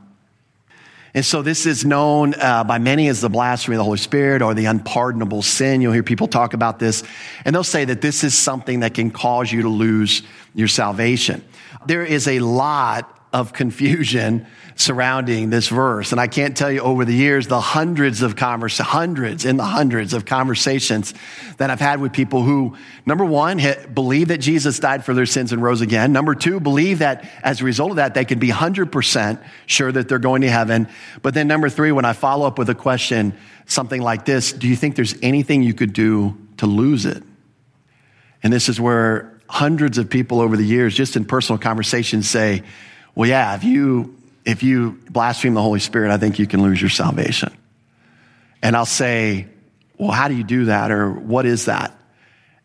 [1.16, 4.42] And so this is known uh, by many as the blasphemy of the Holy Spirit
[4.42, 5.80] or the unpardonable sin.
[5.80, 7.04] You'll hear people talk about this,
[7.44, 10.22] and they'll say that this is something that can cause you to lose
[10.56, 11.44] your salvation.
[11.86, 16.12] There is a lot of confusion surrounding this verse.
[16.12, 19.64] And I can't tell you over the years, the hundreds of convers, hundreds in the
[19.64, 21.12] hundreds of conversations
[21.56, 23.60] that I've had with people who, number one,
[23.92, 26.12] believe that Jesus died for their sins and rose again.
[26.12, 30.08] Number two, believe that as a result of that, they can be 100% sure that
[30.08, 30.88] they're going to heaven.
[31.20, 34.68] But then number three, when I follow up with a question, something like this, do
[34.68, 37.22] you think there's anything you could do to lose it?
[38.44, 42.62] And this is where hundreds of people over the years, just in personal conversations say,
[43.14, 46.80] well, yeah, if you, if you blaspheme the Holy Spirit, I think you can lose
[46.80, 47.52] your salvation.
[48.62, 49.46] And I'll say,
[49.98, 50.90] well, how do you do that?
[50.90, 51.96] Or what is that?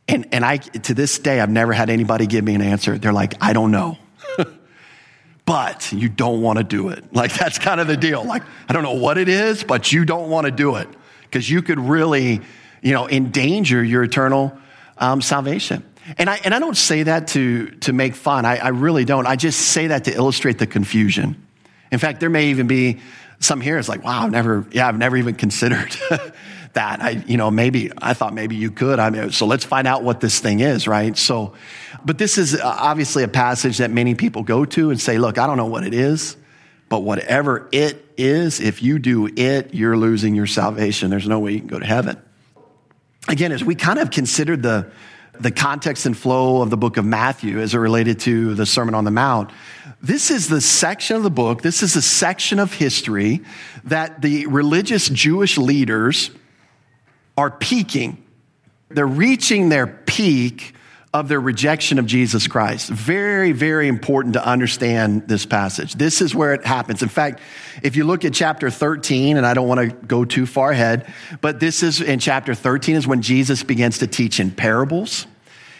[0.07, 2.97] And, and I, to this day, I've never had anybody give me an answer.
[2.97, 3.97] They're like, I don't know.
[5.45, 7.13] but you don't want to do it.
[7.13, 8.23] Like, that's kind of the deal.
[8.23, 10.87] Like, I don't know what it is, but you don't want to do it
[11.23, 12.41] because you could really,
[12.81, 14.57] you know, endanger your eternal
[14.97, 15.83] um, salvation.
[16.17, 18.45] And I, and I don't say that to, to make fun.
[18.45, 19.27] I, I really don't.
[19.27, 21.45] I just say that to illustrate the confusion.
[21.91, 22.99] In fact, there may even be
[23.39, 23.77] some here.
[23.77, 25.95] It's like, wow, I've never, yeah, I've never even considered
[26.73, 27.01] that.
[27.01, 28.99] I, you know, maybe, I thought maybe you could.
[28.99, 31.17] I mean, so let's find out what this thing is, right?
[31.17, 31.53] So,
[32.03, 35.37] but this is uh, obviously a passage that many people go to and say, look,
[35.37, 36.37] I don't know what it is,
[36.89, 41.09] but whatever it is, if you do it, you're losing your salvation.
[41.09, 42.21] There's no way you can go to heaven.
[43.27, 44.91] Again, as we kind of considered the,
[45.39, 48.93] the context and flow of the book of Matthew as it related to the Sermon
[48.93, 49.51] on the Mount.
[50.01, 53.41] This is the section of the book, this is a section of history
[53.85, 56.31] that the religious Jewish leaders
[57.37, 58.23] are peaking.
[58.89, 60.73] They're reaching their peak
[61.11, 62.89] of their rejection of Jesus Christ.
[62.89, 65.95] Very, very important to understand this passage.
[65.95, 67.01] This is where it happens.
[67.01, 67.39] In fact,
[67.81, 71.11] if you look at chapter 13, and I don't want to go too far ahead,
[71.41, 75.25] but this is in chapter 13 is when Jesus begins to teach in parables.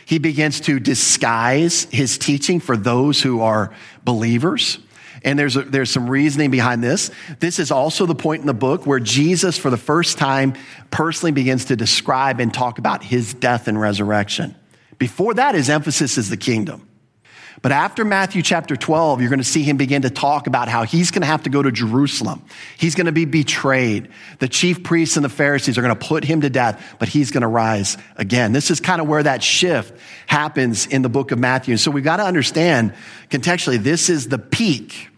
[0.04, 3.72] He begins to disguise his teaching for those who are
[4.04, 4.80] believers.
[5.24, 7.12] And there's, a, there's some reasoning behind this.
[7.40, 10.56] This is also the point in the book where Jesus, for the first time,
[10.90, 14.56] personally begins to describe and talk about his death and resurrection.
[15.00, 16.86] Before that, his emphasis is the kingdom.
[17.62, 20.84] But after Matthew chapter 12, you're going to see him begin to talk about how
[20.84, 22.44] he's going to have to go to Jerusalem.
[22.78, 24.10] He's going to be betrayed.
[24.40, 27.32] The chief priests and the Pharisees are going to put him to death, but he's
[27.32, 28.54] going to rise again.
[28.54, 29.94] This is kind of where that shift
[30.28, 31.76] happens in the book of Matthew.
[31.76, 32.94] So we've got to understand
[33.30, 35.10] contextually, this is the peak.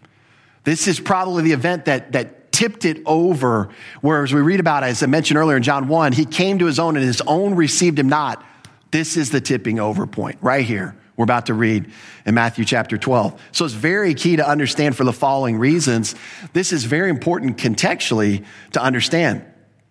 [0.64, 3.68] This is probably the event that, that tipped it over.
[4.00, 6.80] Whereas we read about, as I mentioned earlier in John 1, he came to his
[6.80, 8.44] own and his own received him not.
[8.92, 10.94] This is the tipping over point right here.
[11.16, 11.90] We're about to read
[12.24, 13.40] in Matthew chapter 12.
[13.52, 16.14] So it's very key to understand for the following reasons.
[16.52, 19.44] This is very important contextually to understand.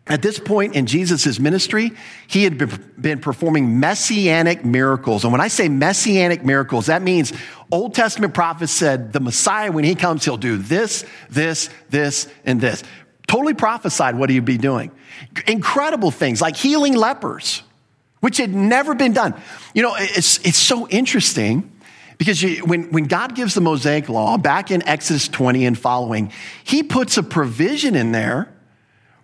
[0.08, 1.92] At this point in Jesus' ministry,
[2.28, 2.58] he had
[3.00, 5.24] been performing messianic miracles.
[5.24, 7.34] And when I say messianic miracles, that means
[7.72, 12.60] Old Testament prophets said the Messiah, when he comes, he'll do this, this, this, and
[12.60, 12.84] this.
[13.28, 14.92] Totally prophesied what he'd be doing.
[15.48, 17.64] Incredible things like healing lepers
[18.22, 19.40] which had never been done.
[19.74, 21.72] You know, it's, it's so interesting
[22.18, 26.32] because you, when, when God gives the Mosaic law back in Exodus 20 and following,
[26.64, 28.54] he puts a provision in there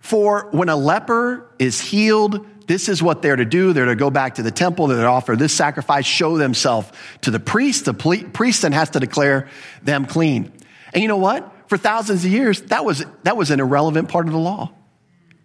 [0.00, 3.72] for when a leper is healed, this is what they're to do.
[3.72, 6.90] They're to go back to the temple, they're to offer this sacrifice, show themselves
[7.22, 7.84] to the priest.
[7.84, 9.48] The priest then has to declare
[9.82, 10.52] them clean.
[10.92, 11.52] And you know what?
[11.68, 14.72] For thousands of years, that was, that was an irrelevant part of the law.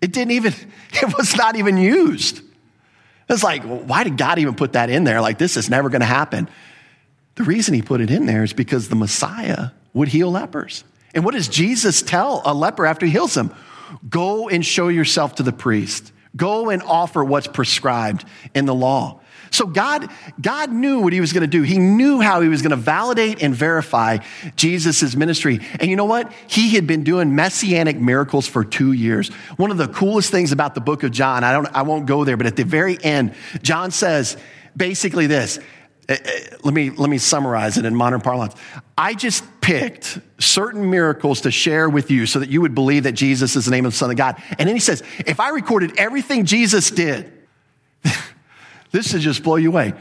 [0.02, 0.54] It didn't even,
[0.94, 2.42] it was not even used.
[3.30, 5.22] It's like, why did God even put that in there?
[5.22, 6.50] Like, this is never going to happen.
[7.36, 10.84] The reason he put it in there is because the Messiah would heal lepers.
[11.14, 13.54] And what does Jesus tell a leper after he heals him?
[14.10, 16.12] Go and show yourself to the priest.
[16.36, 19.22] Go and offer what's prescribed in the law.
[19.54, 20.10] So God,
[20.42, 21.62] God knew what he was going to do.
[21.62, 24.18] He knew how he was going to validate and verify
[24.56, 25.60] Jesus' ministry.
[25.80, 26.34] And you know what?
[26.48, 29.30] He had been doing messianic miracles for two years.
[29.58, 32.24] One of the coolest things about the book of John, I don't, I won't go
[32.24, 34.38] there, but at the very end, John says
[34.76, 35.60] basically this.
[36.10, 38.56] Eh, eh, let me, let me summarize it in modern parlance.
[38.98, 43.12] I just picked certain miracles to share with you so that you would believe that
[43.12, 44.42] Jesus is the name of the Son of God.
[44.58, 47.32] And then he says, if I recorded everything Jesus did,
[48.94, 49.94] this should just blow you away.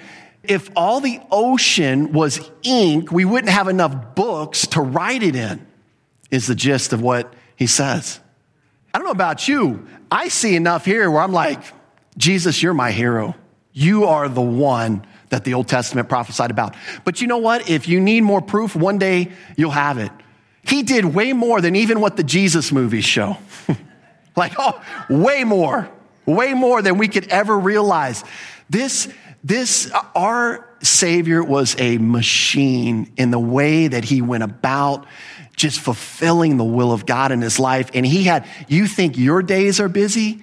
[0.45, 5.67] If all the ocean was ink, we wouldn't have enough books to write it in,
[6.31, 8.21] is the gist of what he says.
[8.93, 9.87] I don't know about you.
[10.11, 11.63] I see enough here where I'm like,
[12.19, 13.35] Jesus, you're my hero.
[13.73, 16.77] You are the one that the Old Testament prophesied about.
[17.05, 17.71] But you know what?
[17.71, 20.13] If you need more proof, one day you'll have it.
[20.63, 23.39] He did way more than even what the Jesus movies show.
[24.37, 25.89] like, oh, way more,
[26.27, 28.23] way more than we could ever realize.
[28.73, 29.07] This,
[29.45, 35.07] this, our Savior was a machine in the way that he went about
[35.55, 37.91] just fulfilling the will of God in his life.
[37.93, 40.43] And he had, you think your days are busy?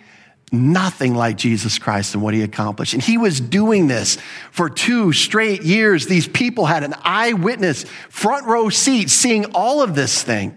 [0.52, 2.94] Nothing like Jesus Christ and what he accomplished.
[2.94, 4.20] And he was doing this
[4.52, 6.06] for two straight years.
[6.06, 10.56] These people had an eyewitness, front row seat, seeing all of this thing.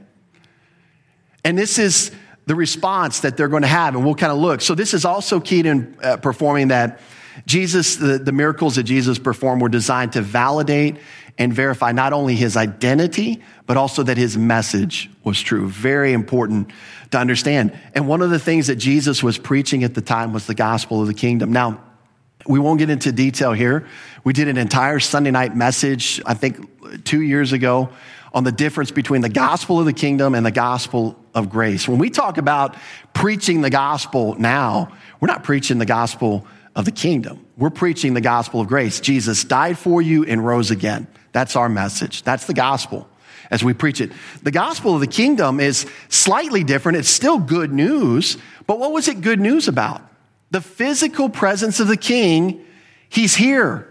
[1.43, 2.11] And this is
[2.45, 3.95] the response that they're going to have.
[3.95, 4.61] And we'll kind of look.
[4.61, 7.01] So, this is also key to uh, performing that
[7.47, 10.97] Jesus, the, the miracles that Jesus performed were designed to validate
[11.39, 15.69] and verify not only his identity, but also that his message was true.
[15.69, 16.71] Very important
[17.11, 17.77] to understand.
[17.95, 21.01] And one of the things that Jesus was preaching at the time was the gospel
[21.01, 21.53] of the kingdom.
[21.53, 21.83] Now,
[22.47, 23.87] we won't get into detail here.
[24.25, 27.91] We did an entire Sunday night message, I think two years ago,
[28.35, 31.87] on the difference between the gospel of the kingdom and the gospel of grace.
[31.87, 32.77] When we talk about
[33.15, 37.47] preaching the gospel now, we're not preaching the gospel of the kingdom.
[37.57, 39.01] We're preaching the gospel of grace.
[39.01, 41.07] Jesus died for you and rose again.
[41.33, 42.23] That's our message.
[42.23, 43.09] That's the gospel
[43.51, 44.11] as we preach it.
[44.43, 46.99] The gospel of the kingdom is slightly different.
[46.99, 50.03] It's still good news, but what was it good news about?
[50.51, 52.65] The physical presence of the king.
[53.09, 53.89] He's here.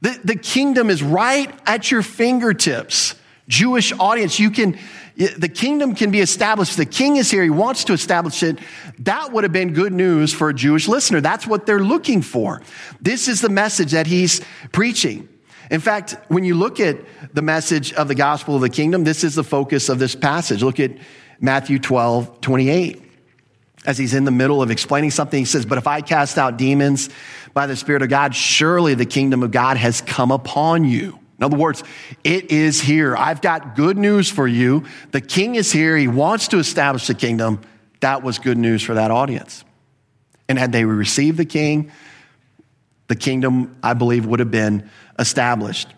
[0.00, 3.16] The, the kingdom is right at your fingertips.
[3.48, 4.78] Jewish audience, you can,
[5.18, 6.76] the kingdom can be established.
[6.76, 7.42] The king is here.
[7.42, 8.60] He wants to establish it.
[9.00, 11.20] That would have been good news for a Jewish listener.
[11.20, 12.62] That's what they're looking for.
[13.00, 14.40] This is the message that he's
[14.70, 15.28] preaching.
[15.72, 16.98] In fact, when you look at
[17.34, 20.62] the message of the gospel of the kingdom, this is the focus of this passage.
[20.62, 20.92] Look at
[21.40, 23.02] Matthew 12, 28.
[23.86, 26.58] As he's in the middle of explaining something, he says, But if I cast out
[26.58, 27.10] demons
[27.54, 31.18] by the Spirit of God, surely the kingdom of God has come upon you.
[31.38, 31.84] In other words,
[32.24, 33.16] it is here.
[33.16, 34.84] I've got good news for you.
[35.12, 35.96] The king is here.
[35.96, 37.60] He wants to establish the kingdom.
[38.00, 39.64] That was good news for that audience.
[40.48, 41.92] And had they received the king,
[43.06, 45.88] the kingdom, I believe, would have been established.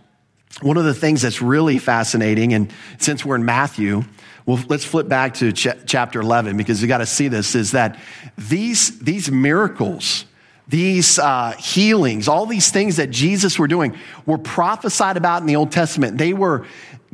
[0.61, 4.05] One of the things that's really fascinating, and since we're in Matthew,
[4.45, 7.71] well, let's flip back to ch- chapter 11 because you got to see this, is
[7.71, 7.99] that
[8.37, 10.25] these, these miracles,
[10.71, 15.57] these uh, healings, all these things that Jesus were doing were prophesied about in the
[15.57, 16.17] Old Testament.
[16.17, 16.65] They were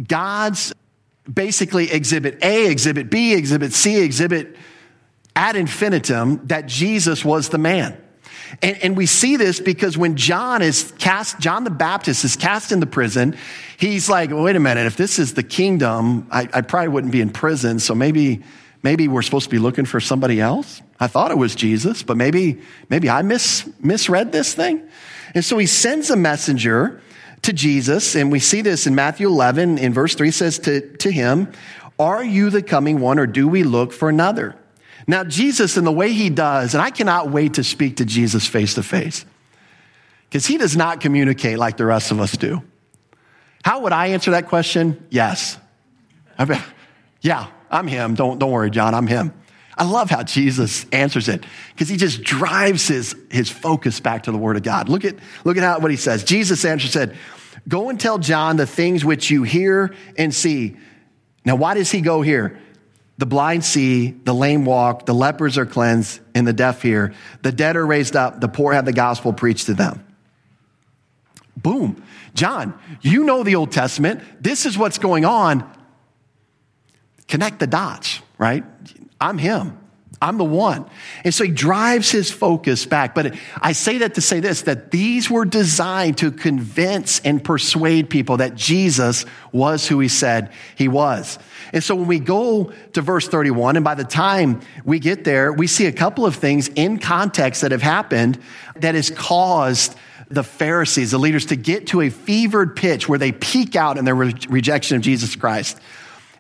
[0.06, 0.74] God's
[1.32, 4.56] basically exhibit A, exhibit B, exhibit C, exhibit
[5.34, 7.96] ad infinitum that Jesus was the man.
[8.62, 12.70] And, and, we see this because when John is cast, John the Baptist is cast
[12.70, 13.36] into prison,
[13.76, 17.20] he's like, wait a minute, if this is the kingdom, I, I probably wouldn't be
[17.20, 17.80] in prison.
[17.80, 18.44] So maybe,
[18.86, 20.80] maybe we're supposed to be looking for somebody else.
[21.00, 24.80] I thought it was Jesus, but maybe, maybe I mis, misread this thing.
[25.34, 27.00] And so he sends a messenger
[27.42, 31.10] to Jesus, and we see this in Matthew 11 in verse 3 says to, to
[31.10, 31.50] him,
[31.98, 34.54] Are you the coming one, or do we look for another?
[35.08, 38.46] Now, Jesus, in the way he does, and I cannot wait to speak to Jesus
[38.46, 39.24] face to face,
[40.28, 42.62] because he does not communicate like the rest of us do.
[43.64, 45.04] How would I answer that question?
[45.10, 45.58] Yes.
[46.38, 46.62] I mean,
[47.20, 48.14] yeah, I'm him.
[48.14, 49.32] Don't, don't worry, John, I'm him.
[49.76, 51.44] I love how Jesus answers it
[51.74, 54.88] because he just drives his, his focus back to the word of God.
[54.88, 56.24] Look at, look at how, what he says.
[56.24, 57.16] Jesus answered, said,
[57.68, 60.76] go and tell John the things which you hear and see.
[61.44, 62.58] Now, why does he go here?
[63.18, 67.14] The blind see, the lame walk, the lepers are cleansed, and the deaf hear.
[67.42, 70.04] The dead are raised up, the poor have the gospel preached to them.
[71.56, 72.02] Boom.
[72.34, 74.22] John, you know the Old Testament.
[74.40, 75.70] This is what's going on.
[77.28, 78.64] Connect the dots, right?
[79.20, 79.78] I'm him.
[80.20, 80.86] I'm the one.
[81.24, 83.14] And so he drives his focus back.
[83.14, 88.08] But I say that to say this that these were designed to convince and persuade
[88.08, 91.38] people that Jesus was who he said he was.
[91.72, 95.52] And so when we go to verse 31, and by the time we get there,
[95.52, 98.38] we see a couple of things in context that have happened
[98.76, 99.94] that has caused
[100.28, 104.04] the Pharisees, the leaders, to get to a fevered pitch where they peak out in
[104.04, 105.78] their re- rejection of Jesus Christ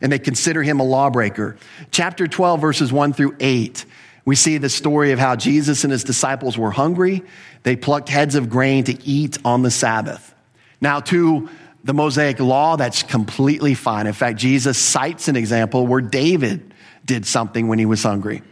[0.00, 1.56] and they consider him a lawbreaker.
[1.90, 3.84] Chapter 12, verses 1 through 8,
[4.24, 7.22] we see the story of how Jesus and his disciples were hungry.
[7.62, 10.34] They plucked heads of grain to eat on the Sabbath.
[10.80, 11.48] Now, to
[11.84, 14.06] the Mosaic law, that's completely fine.
[14.06, 16.74] In fact, Jesus cites an example where David
[17.04, 18.42] did something when he was hungry.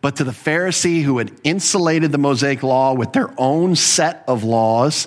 [0.00, 4.42] But to the Pharisee who had insulated the Mosaic law with their own set of
[4.42, 5.06] laws,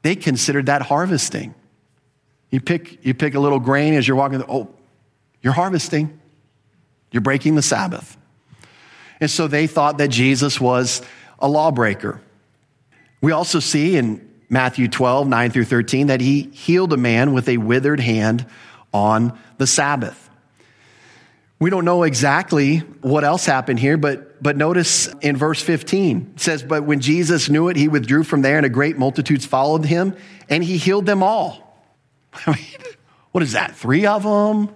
[0.00, 1.54] they considered that harvesting.
[2.52, 4.68] You pick, you pick a little grain as you're walking, oh,
[5.40, 6.20] you're harvesting.
[7.10, 8.16] You're breaking the Sabbath.
[9.20, 11.02] And so they thought that Jesus was
[11.38, 12.20] a lawbreaker.
[13.20, 17.48] We also see in Matthew 12, 9 through 13, that he healed a man with
[17.48, 18.46] a withered hand
[18.92, 20.28] on the Sabbath.
[21.58, 26.40] We don't know exactly what else happened here, but, but notice in verse 15, it
[26.40, 29.86] says, But when Jesus knew it, he withdrew from there, and a great multitudes followed
[29.86, 30.16] him,
[30.50, 31.61] and he healed them all.
[32.46, 32.94] I mean,
[33.32, 33.74] what is that?
[33.74, 34.74] Three of them?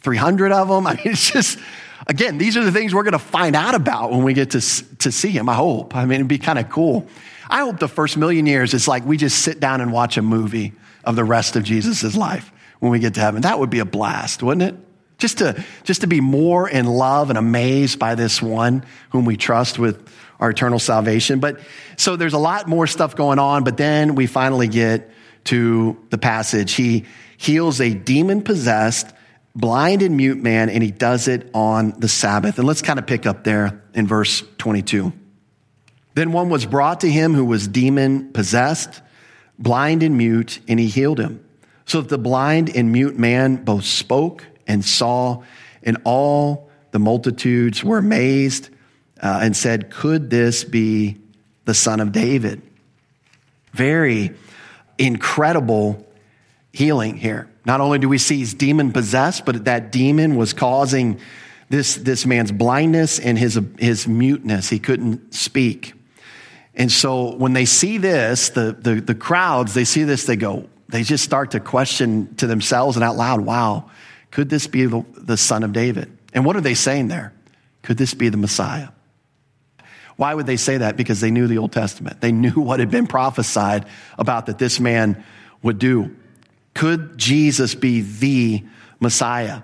[0.00, 0.86] 300 of them?
[0.86, 1.58] I mean, it's just,
[2.06, 4.60] again, these are the things we're going to find out about when we get to,
[4.98, 5.96] to see him, I hope.
[5.96, 7.06] I mean, it'd be kind of cool.
[7.48, 10.22] I hope the first million years is like we just sit down and watch a
[10.22, 10.72] movie
[11.04, 13.42] of the rest of Jesus' life when we get to heaven.
[13.42, 14.80] That would be a blast, wouldn't it?
[15.18, 19.36] Just to, just to be more in love and amazed by this one whom we
[19.36, 21.40] trust with our eternal salvation.
[21.40, 21.60] But
[21.96, 25.10] so there's a lot more stuff going on, but then we finally get
[25.46, 26.74] to the passage.
[26.74, 27.04] He
[27.36, 29.12] heals a demon possessed,
[29.54, 32.58] blind and mute man, and he does it on the Sabbath.
[32.58, 35.12] And let's kind of pick up there in verse 22.
[36.14, 39.02] Then one was brought to him who was demon possessed,
[39.58, 41.44] blind and mute, and he healed him.
[41.84, 45.42] So that the blind and mute man both spoke and saw,
[45.82, 48.70] and all the multitudes were amazed
[49.22, 51.18] uh, and said, Could this be
[51.64, 52.62] the son of David?
[53.72, 54.32] Very
[54.98, 56.06] incredible
[56.72, 57.48] healing here.
[57.64, 61.20] Not only do we see he's demon possessed, but that demon was causing
[61.68, 64.68] this, this man's blindness and his, his muteness.
[64.68, 65.94] He couldn't speak.
[66.74, 70.68] And so when they see this, the, the, the crowds, they see this, they go,
[70.88, 73.90] they just start to question to themselves and out loud, wow,
[74.30, 76.16] could this be the, the son of David?
[76.34, 77.32] And what are they saying there?
[77.82, 78.88] Could this be the Messiah?
[80.16, 80.96] Why would they say that?
[80.96, 82.20] Because they knew the Old Testament.
[82.20, 83.86] They knew what had been prophesied
[84.18, 85.24] about that this man
[85.62, 86.16] would do.
[86.74, 88.64] Could Jesus be the
[89.00, 89.62] Messiah?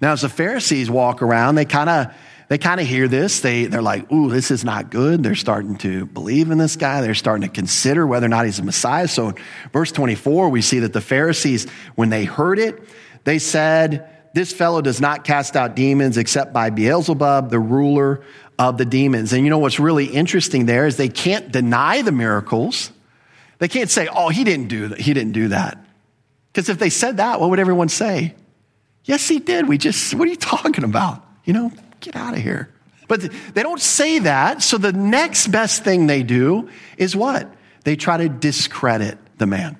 [0.00, 2.14] Now, as the Pharisees walk around, they kind of
[2.48, 3.40] they kind of hear this.
[3.40, 5.22] They, they're like, ooh, this is not good.
[5.22, 7.00] They're starting to believe in this guy.
[7.00, 9.06] They're starting to consider whether or not he's a Messiah.
[9.06, 9.34] So
[9.72, 12.82] verse 24, we see that the Pharisees, when they heard it,
[13.22, 18.24] they said, this fellow does not cast out demons except by Beelzebub, the ruler
[18.60, 19.32] of the demons.
[19.32, 22.92] And you know what's really interesting there is they can't deny the miracles.
[23.58, 25.00] They can't say, oh, he didn't do that.
[25.00, 25.82] He didn't do that.
[26.52, 28.34] Because if they said that, what would everyone say?
[29.04, 29.66] Yes, he did.
[29.66, 31.24] We just, what are you talking about?
[31.44, 32.72] You know, Get out of here.
[33.08, 34.62] But they don't say that.
[34.62, 37.50] So the next best thing they do is what?
[37.84, 39.76] They try to discredit the man.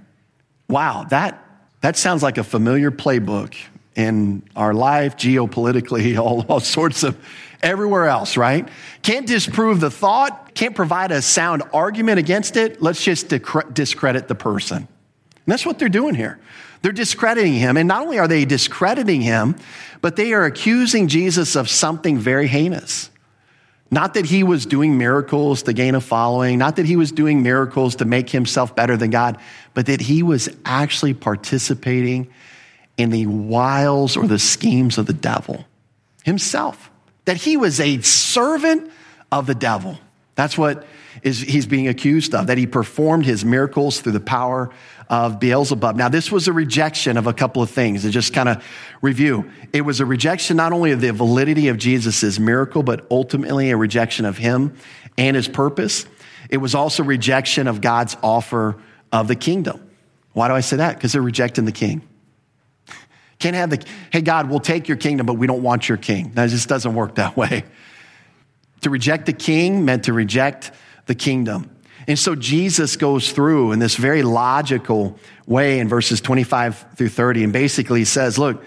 [0.68, 1.44] Wow, that,
[1.80, 3.54] that sounds like a familiar playbook
[3.96, 7.16] in our life, geopolitically, all, all sorts of
[7.62, 8.68] everywhere else, right?
[9.02, 12.80] Can't disprove the thought, can't provide a sound argument against it.
[12.80, 14.76] Let's just discredit the person.
[14.76, 14.88] And
[15.46, 16.38] that's what they're doing here.
[16.82, 17.76] They're discrediting him.
[17.76, 19.56] And not only are they discrediting him,
[20.00, 23.10] but they are accusing Jesus of something very heinous.
[23.90, 27.42] Not that he was doing miracles to gain a following, not that he was doing
[27.42, 29.38] miracles to make himself better than God,
[29.74, 32.30] but that he was actually participating
[33.00, 35.64] in the wiles or the schemes of the devil
[36.24, 36.90] himself.
[37.24, 38.90] That he was a servant
[39.32, 39.98] of the devil.
[40.34, 40.86] That's what
[41.22, 44.70] is he's being accused of, that he performed his miracles through the power
[45.08, 45.96] of Beelzebub.
[45.96, 48.64] Now, this was a rejection of a couple of things to just kind of
[49.02, 49.50] review.
[49.72, 53.76] It was a rejection not only of the validity of Jesus' miracle, but ultimately a
[53.76, 54.76] rejection of him
[55.18, 56.06] and his purpose.
[56.48, 58.80] It was also rejection of God's offer
[59.10, 59.90] of the kingdom.
[60.32, 60.94] Why do I say that?
[60.94, 62.02] Because they're rejecting the king.
[63.40, 66.30] Can't have the, hey, God, we'll take your kingdom, but we don't want your king.
[66.34, 67.64] That just doesn't work that way.
[68.82, 70.70] To reject the king meant to reject
[71.06, 71.74] the kingdom.
[72.06, 77.44] And so Jesus goes through in this very logical way in verses 25 through 30
[77.44, 78.62] and basically says, look,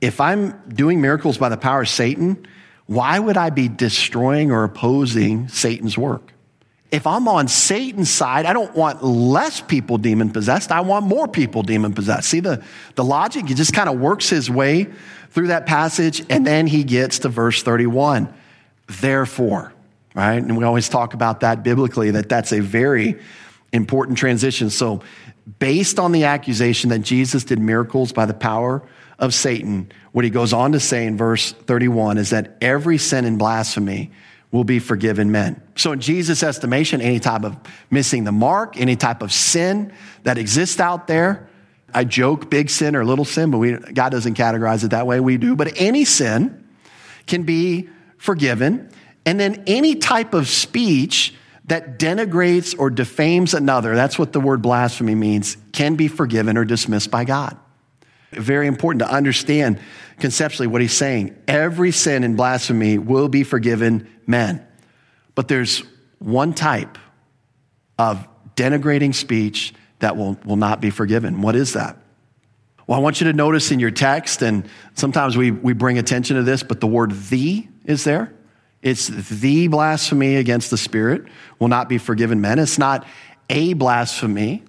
[0.00, 2.46] if I'm doing miracles by the power of Satan,
[2.86, 6.31] why would I be destroying or opposing Satan's work?
[6.92, 10.70] If I'm on Satan's side, I don't want less people demon possessed.
[10.70, 12.28] I want more people demon possessed.
[12.28, 12.62] See the,
[12.96, 13.48] the logic?
[13.48, 14.88] He just kind of works his way
[15.30, 18.32] through that passage and then he gets to verse 31.
[19.00, 19.72] Therefore,
[20.14, 20.34] right?
[20.34, 23.18] And we always talk about that biblically, that that's a very
[23.72, 24.68] important transition.
[24.68, 25.00] So,
[25.58, 28.82] based on the accusation that Jesus did miracles by the power
[29.18, 33.24] of Satan, what he goes on to say in verse 31 is that every sin
[33.24, 34.10] and blasphemy
[34.52, 35.60] will be forgiven men.
[35.74, 37.56] So, in Jesus' estimation, any type of
[37.90, 39.92] missing the mark, any type of sin
[40.22, 41.48] that exists out there,
[41.92, 45.20] I joke big sin or little sin, but we, God doesn't categorize it that way.
[45.20, 45.56] We do.
[45.56, 46.66] But any sin
[47.26, 47.88] can be
[48.18, 48.90] forgiven.
[49.26, 51.34] And then any type of speech
[51.66, 56.64] that denigrates or defames another, that's what the word blasphemy means, can be forgiven or
[56.64, 57.56] dismissed by God.
[58.32, 59.78] Very important to understand
[60.18, 61.36] conceptually what he's saying.
[61.46, 64.66] Every sin and blasphemy will be forgiven men.
[65.34, 65.82] But there's
[66.18, 66.98] one type
[67.98, 68.26] of
[68.56, 71.42] denigrating speech that will, will not be forgiven.
[71.42, 71.96] What is that?
[72.86, 76.36] Well, I want you to notice in your text, and sometimes we, we bring attention
[76.36, 78.32] to this, but the word the is there.
[78.82, 81.26] It's the blasphemy against the Spirit
[81.60, 82.58] will not be forgiven men.
[82.58, 83.06] It's not
[83.48, 84.64] a blasphemy.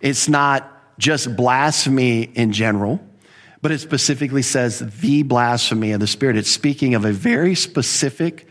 [0.00, 3.00] It's not just blasphemy in general,
[3.62, 6.36] but it specifically says the blasphemy of the Spirit.
[6.36, 8.46] It's speaking of a very specific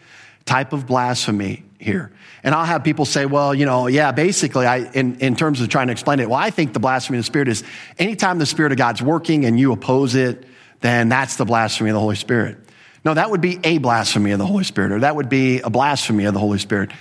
[0.45, 2.11] type of blasphemy here.
[2.43, 5.69] And I'll have people say, well, you know, yeah, basically, I, in, in terms of
[5.69, 7.63] trying to explain it, well, I think the blasphemy of the Spirit is
[7.97, 10.45] anytime the Spirit of God's working and you oppose it,
[10.81, 12.57] then that's the blasphemy of the Holy Spirit.
[13.05, 15.69] No, that would be a blasphemy of the Holy Spirit, or that would be a
[15.69, 16.91] blasphemy of the Holy Spirit.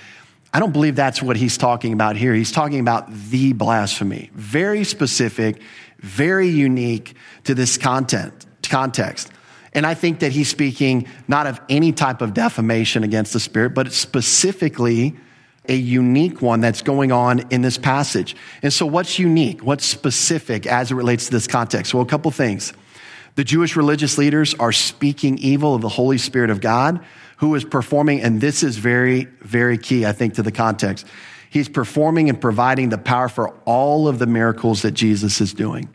[0.54, 2.34] I don't believe that's what he's talking about here.
[2.34, 4.30] He's talking about the blasphemy.
[4.34, 5.62] Very specific,
[5.98, 9.30] very unique to this content, context.
[9.72, 13.70] And I think that he's speaking not of any type of defamation against the Spirit,
[13.70, 15.16] but specifically
[15.68, 18.36] a unique one that's going on in this passage.
[18.62, 19.62] And so, what's unique?
[19.62, 21.94] What's specific as it relates to this context?
[21.94, 22.74] Well, a couple things.
[23.36, 27.02] The Jewish religious leaders are speaking evil of the Holy Spirit of God,
[27.42, 31.04] who is performing, and this is very, very key, I think, to the context.
[31.50, 35.88] He's performing and providing the power for all of the miracles that Jesus is doing.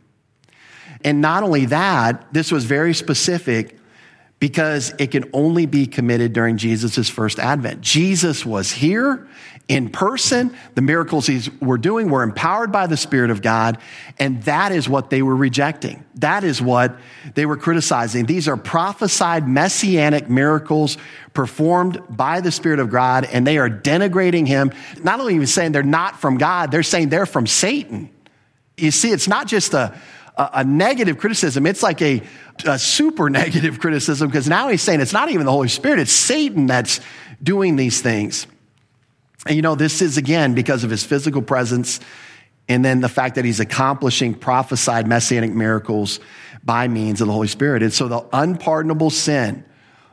[1.05, 3.77] And not only that, this was very specific
[4.39, 7.79] because it can only be committed during Jesus' first advent.
[7.79, 9.25] Jesus was here
[9.67, 10.55] in person.
[10.75, 13.77] The miracles he were doing were empowered by the Spirit of God,
[14.17, 16.05] and that is what they were rejecting.
[16.15, 16.97] That is what
[17.35, 18.25] they were criticizing.
[18.25, 20.97] These are prophesied messianic miracles
[21.33, 24.71] performed by the Spirit of God, and they are denigrating him.
[25.03, 28.09] Not only even saying they're not from God, they're saying they're from Satan.
[28.77, 29.99] You see, it's not just a,
[30.37, 32.21] a, negative criticism, it's like a
[32.65, 36.11] a super negative criticism because now he's saying it's not even the Holy Spirit, it's
[36.11, 37.01] Satan that's
[37.43, 38.47] doing these things.
[39.47, 41.99] And you know, this is again because of his physical presence
[42.69, 46.19] and then the fact that he's accomplishing prophesied messianic miracles
[46.63, 47.81] by means of the Holy Spirit.
[47.81, 49.63] And so the unpardonable sin,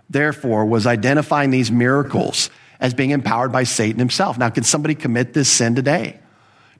[0.09, 4.39] therefore, was identifying these miracles as being empowered by Satan himself.
[4.39, 6.20] Now, can somebody commit this sin today?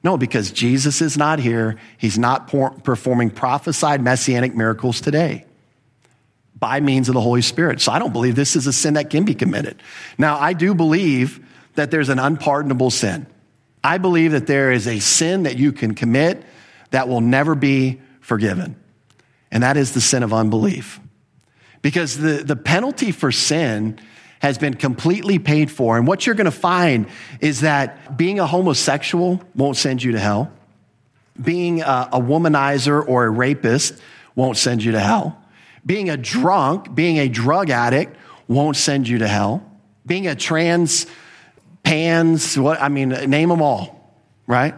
[0.01, 1.77] No, because Jesus is not here.
[1.97, 5.45] He's not performing prophesied messianic miracles today
[6.57, 7.81] by means of the Holy Spirit.
[7.81, 9.81] So I don't believe this is a sin that can be committed.
[10.17, 11.45] Now, I do believe
[11.75, 13.27] that there's an unpardonable sin.
[13.83, 16.43] I believe that there is a sin that you can commit
[16.91, 18.75] that will never be forgiven.
[19.51, 20.99] And that is the sin of unbelief.
[21.81, 23.99] Because the, the penalty for sin
[24.39, 25.97] has been completely paid for.
[25.97, 27.07] And what you're going to find
[27.39, 30.51] is that being a homosexual won't send you to hell.
[31.41, 34.01] Being a, a womanizer or a rapist
[34.35, 35.41] won't send you to hell.
[35.85, 38.17] Being a drunk, being a drug addict
[38.47, 39.63] won't send you to hell.
[40.05, 41.05] Being a trans
[41.85, 44.13] pans, what, I mean, name them all,
[44.47, 44.75] right?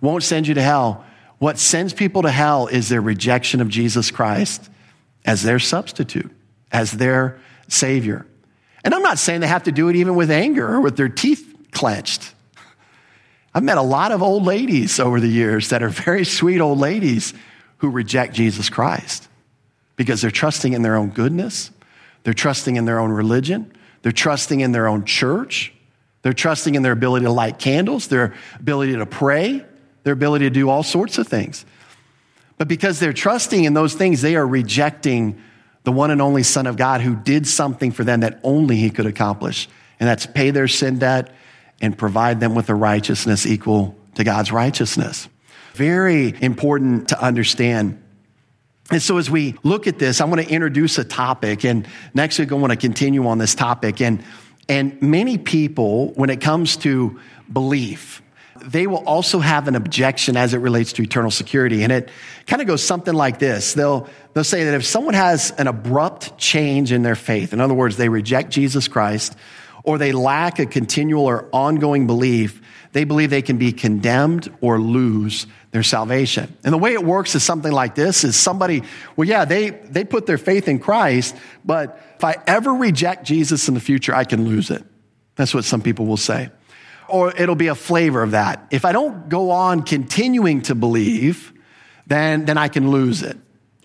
[0.00, 1.04] Won't send you to hell.
[1.38, 4.70] What sends people to hell is their rejection of Jesus Christ
[5.24, 6.30] as their substitute,
[6.70, 8.26] as their savior.
[8.84, 11.08] And I'm not saying they have to do it even with anger or with their
[11.08, 12.34] teeth clenched.
[13.54, 16.78] I've met a lot of old ladies over the years that are very sweet old
[16.78, 17.34] ladies
[17.78, 19.28] who reject Jesus Christ
[19.96, 21.70] because they're trusting in their own goodness,
[22.22, 25.72] they're trusting in their own religion, they're trusting in their own church,
[26.22, 29.64] they're trusting in their ability to light candles, their ability to pray,
[30.02, 31.64] their ability to do all sorts of things.
[32.58, 35.42] But because they're trusting in those things, they are rejecting
[35.84, 38.90] the one and only Son of God who did something for them that only He
[38.90, 39.68] could accomplish.
[39.98, 41.34] And that's pay their sin debt
[41.80, 45.28] and provide them with a righteousness equal to God's righteousness.
[45.72, 48.02] Very important to understand
[48.90, 52.38] and so as we look at this, I want to introduce a topic and next
[52.38, 54.00] week I want to continue on this topic.
[54.00, 54.24] And,
[54.70, 57.18] and many people, when it comes to
[57.52, 58.22] belief,
[58.62, 61.82] they will also have an objection as it relates to eternal security.
[61.82, 62.08] And it
[62.46, 63.74] kind of goes something like this.
[63.74, 67.74] They'll, they'll say that if someone has an abrupt change in their faith, in other
[67.74, 69.36] words, they reject Jesus Christ,
[69.82, 72.62] or they lack a continual or ongoing belief,
[72.92, 76.56] they believe they can be condemned or lose their salvation.
[76.64, 78.82] And the way it works is something like this is somebody,
[79.16, 83.68] well, yeah, they, they put their faith in Christ, but if I ever reject Jesus
[83.68, 84.84] in the future, I can lose it.
[85.36, 86.50] That's what some people will say.
[87.08, 88.66] Or it'll be a flavor of that.
[88.70, 91.52] If I don't go on continuing to believe,
[92.06, 93.38] then, then I can lose it.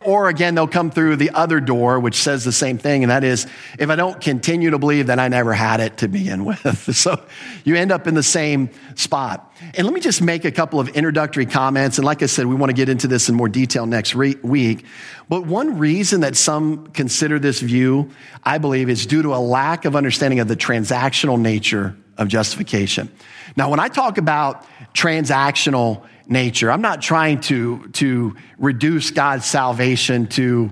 [0.05, 3.03] Or again, they'll come through the other door, which says the same thing.
[3.03, 3.47] And that is,
[3.79, 6.95] if I don't continue to believe, then I never had it to begin with.
[6.95, 7.23] so
[7.63, 9.51] you end up in the same spot.
[9.73, 11.97] And let me just make a couple of introductory comments.
[11.97, 14.35] And like I said, we want to get into this in more detail next re-
[14.43, 14.85] week.
[15.27, 18.11] But one reason that some consider this view,
[18.43, 23.11] I believe, is due to a lack of understanding of the transactional nature of justification.
[23.55, 26.71] Now, when I talk about transactional nature.
[26.71, 30.71] I'm not trying to, to reduce God's salvation to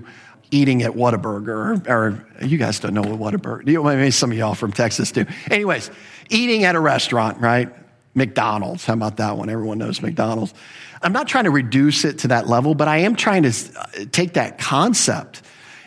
[0.50, 1.92] eating at Whataburger, or,
[2.40, 5.26] or you guys don't know what Whataburger, you, maybe some of y'all from Texas do.
[5.50, 5.90] Anyways,
[6.30, 7.74] eating at a restaurant, right?
[8.14, 8.84] McDonald's.
[8.84, 9.50] How about that one?
[9.50, 10.54] Everyone knows McDonald's.
[11.02, 13.86] I'm not trying to reduce it to that level, but I am trying to uh,
[14.12, 15.42] take that concept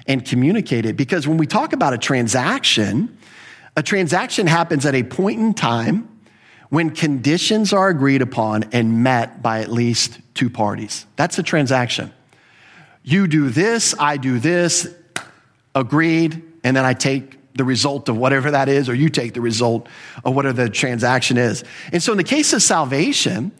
[0.06, 3.18] and communicate it because when we talk about a transaction,
[3.76, 6.17] a transaction happens at a point in time
[6.70, 11.06] when conditions are agreed upon and met by at least two parties.
[11.16, 12.14] That's a transaction.
[13.04, 14.94] You do this, I do this,
[15.74, 19.42] agreed, and then I take the result of whatever that is, or you take the
[19.42, 19.88] result
[20.24, 21.64] of whatever the transaction is.
[21.92, 23.52] And so in the case of salvation,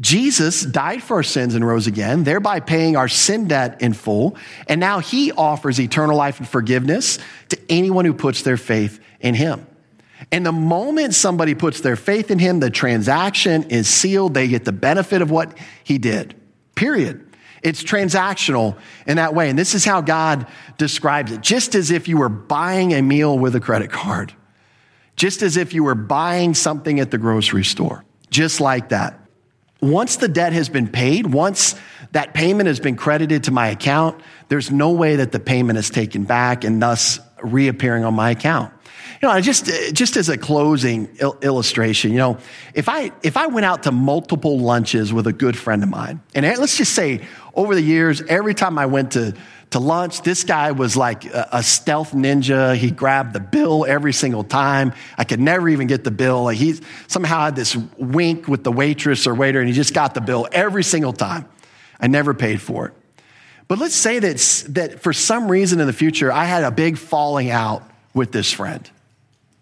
[0.00, 4.36] Jesus died for our sins and rose again, thereby paying our sin debt in full.
[4.66, 7.18] And now he offers eternal life and forgiveness
[7.50, 9.66] to anyone who puts their faith in him.
[10.30, 14.34] And the moment somebody puts their faith in him, the transaction is sealed.
[14.34, 16.34] They get the benefit of what he did.
[16.74, 17.26] Period.
[17.62, 19.50] It's transactional in that way.
[19.50, 20.46] And this is how God
[20.78, 21.40] describes it.
[21.40, 24.32] Just as if you were buying a meal with a credit card.
[25.16, 28.04] Just as if you were buying something at the grocery store.
[28.30, 29.18] Just like that.
[29.82, 31.74] once the debt has been paid, once
[32.12, 35.90] that payment has been credited to my account, there's no way that the payment is
[35.90, 38.72] taken back and thus reappearing on my account.
[39.22, 42.38] You know, just, uh, just as a closing il- illustration, you know,
[42.72, 46.22] if I, if I went out to multiple lunches with a good friend of mine,
[46.34, 47.20] and let's just say
[47.54, 49.34] over the years, every time I went to,
[49.70, 52.74] to lunch, this guy was like a, a stealth ninja.
[52.74, 54.94] He grabbed the bill every single time.
[55.18, 56.44] I could never even get the bill.
[56.44, 60.14] Like he somehow had this wink with the waitress or waiter, and he just got
[60.14, 61.46] the bill every single time.
[62.00, 62.94] I never paid for it.
[63.68, 66.96] But let's say that, that for some reason in the future, I had a big
[66.96, 67.82] falling out
[68.14, 68.90] with this friend.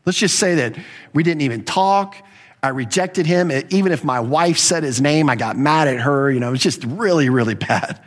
[0.09, 0.75] Let's just say that
[1.13, 2.17] we didn't even talk.
[2.63, 3.53] I rejected him.
[3.69, 6.31] Even if my wife said his name, I got mad at her.
[6.31, 8.03] You know, it was just really, really bad.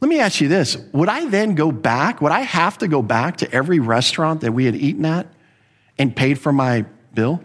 [0.00, 2.20] Let me ask you this Would I then go back?
[2.20, 5.28] Would I have to go back to every restaurant that we had eaten at
[5.98, 6.84] and paid for my
[7.14, 7.40] bill?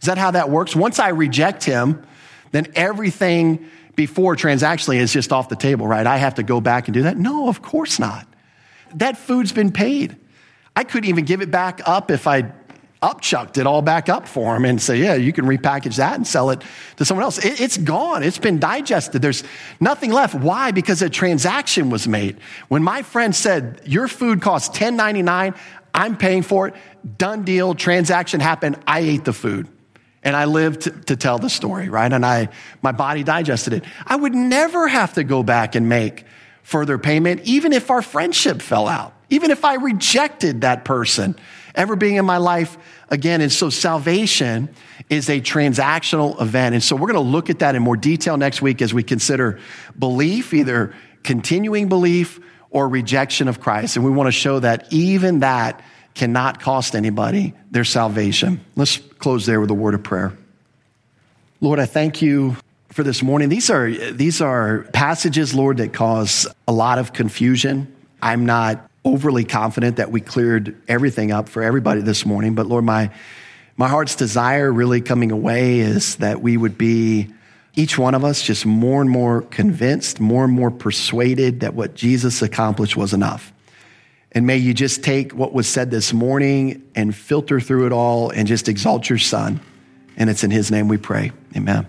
[0.00, 0.74] Is that how that works?
[0.74, 2.04] Once I reject him,
[2.50, 6.08] then everything before transactionally is just off the table, right?
[6.08, 7.16] I have to go back and do that?
[7.16, 8.26] No, of course not.
[8.96, 10.16] That food's been paid.
[10.78, 12.52] I couldn't even give it back up if I
[13.02, 16.24] upchucked it all back up for him and say, yeah, you can repackage that and
[16.24, 16.62] sell it
[16.98, 17.44] to someone else.
[17.44, 18.22] It, it's gone.
[18.22, 19.20] It's been digested.
[19.20, 19.42] There's
[19.80, 20.36] nothing left.
[20.36, 20.70] Why?
[20.70, 22.38] Because a transaction was made.
[22.68, 25.58] When my friend said, your food costs $10.99,
[25.92, 26.76] I'm paying for it,
[27.18, 29.66] done deal, transaction happened, I ate the food.
[30.22, 32.12] And I lived to, to tell the story, right?
[32.12, 32.50] And I,
[32.82, 33.84] my body digested it.
[34.06, 36.24] I would never have to go back and make
[36.62, 39.14] further payment, even if our friendship fell out.
[39.30, 41.36] Even if I rejected that person
[41.78, 42.76] ever being in my life
[43.08, 43.40] again.
[43.40, 44.68] And so salvation
[45.08, 46.74] is a transactional event.
[46.74, 49.02] And so we're going to look at that in more detail next week as we
[49.02, 49.58] consider
[49.98, 53.96] belief, either continuing belief or rejection of Christ.
[53.96, 55.82] And we want to show that even that
[56.14, 58.60] cannot cost anybody their salvation.
[58.74, 60.36] Let's close there with a word of prayer.
[61.60, 62.56] Lord, I thank you
[62.90, 63.48] for this morning.
[63.48, 67.94] These are, these are passages, Lord, that cause a lot of confusion.
[68.20, 72.84] I'm not overly confident that we cleared everything up for everybody this morning, but Lord,
[72.84, 73.10] my,
[73.76, 77.32] my heart's desire really coming away is that we would be,
[77.74, 81.94] each one of us, just more and more convinced, more and more persuaded that what
[81.94, 83.52] Jesus accomplished was enough.
[84.32, 88.30] And may you just take what was said this morning and filter through it all
[88.30, 89.60] and just exalt your son.
[90.16, 91.32] And it's in his name we pray.
[91.56, 91.86] Amen.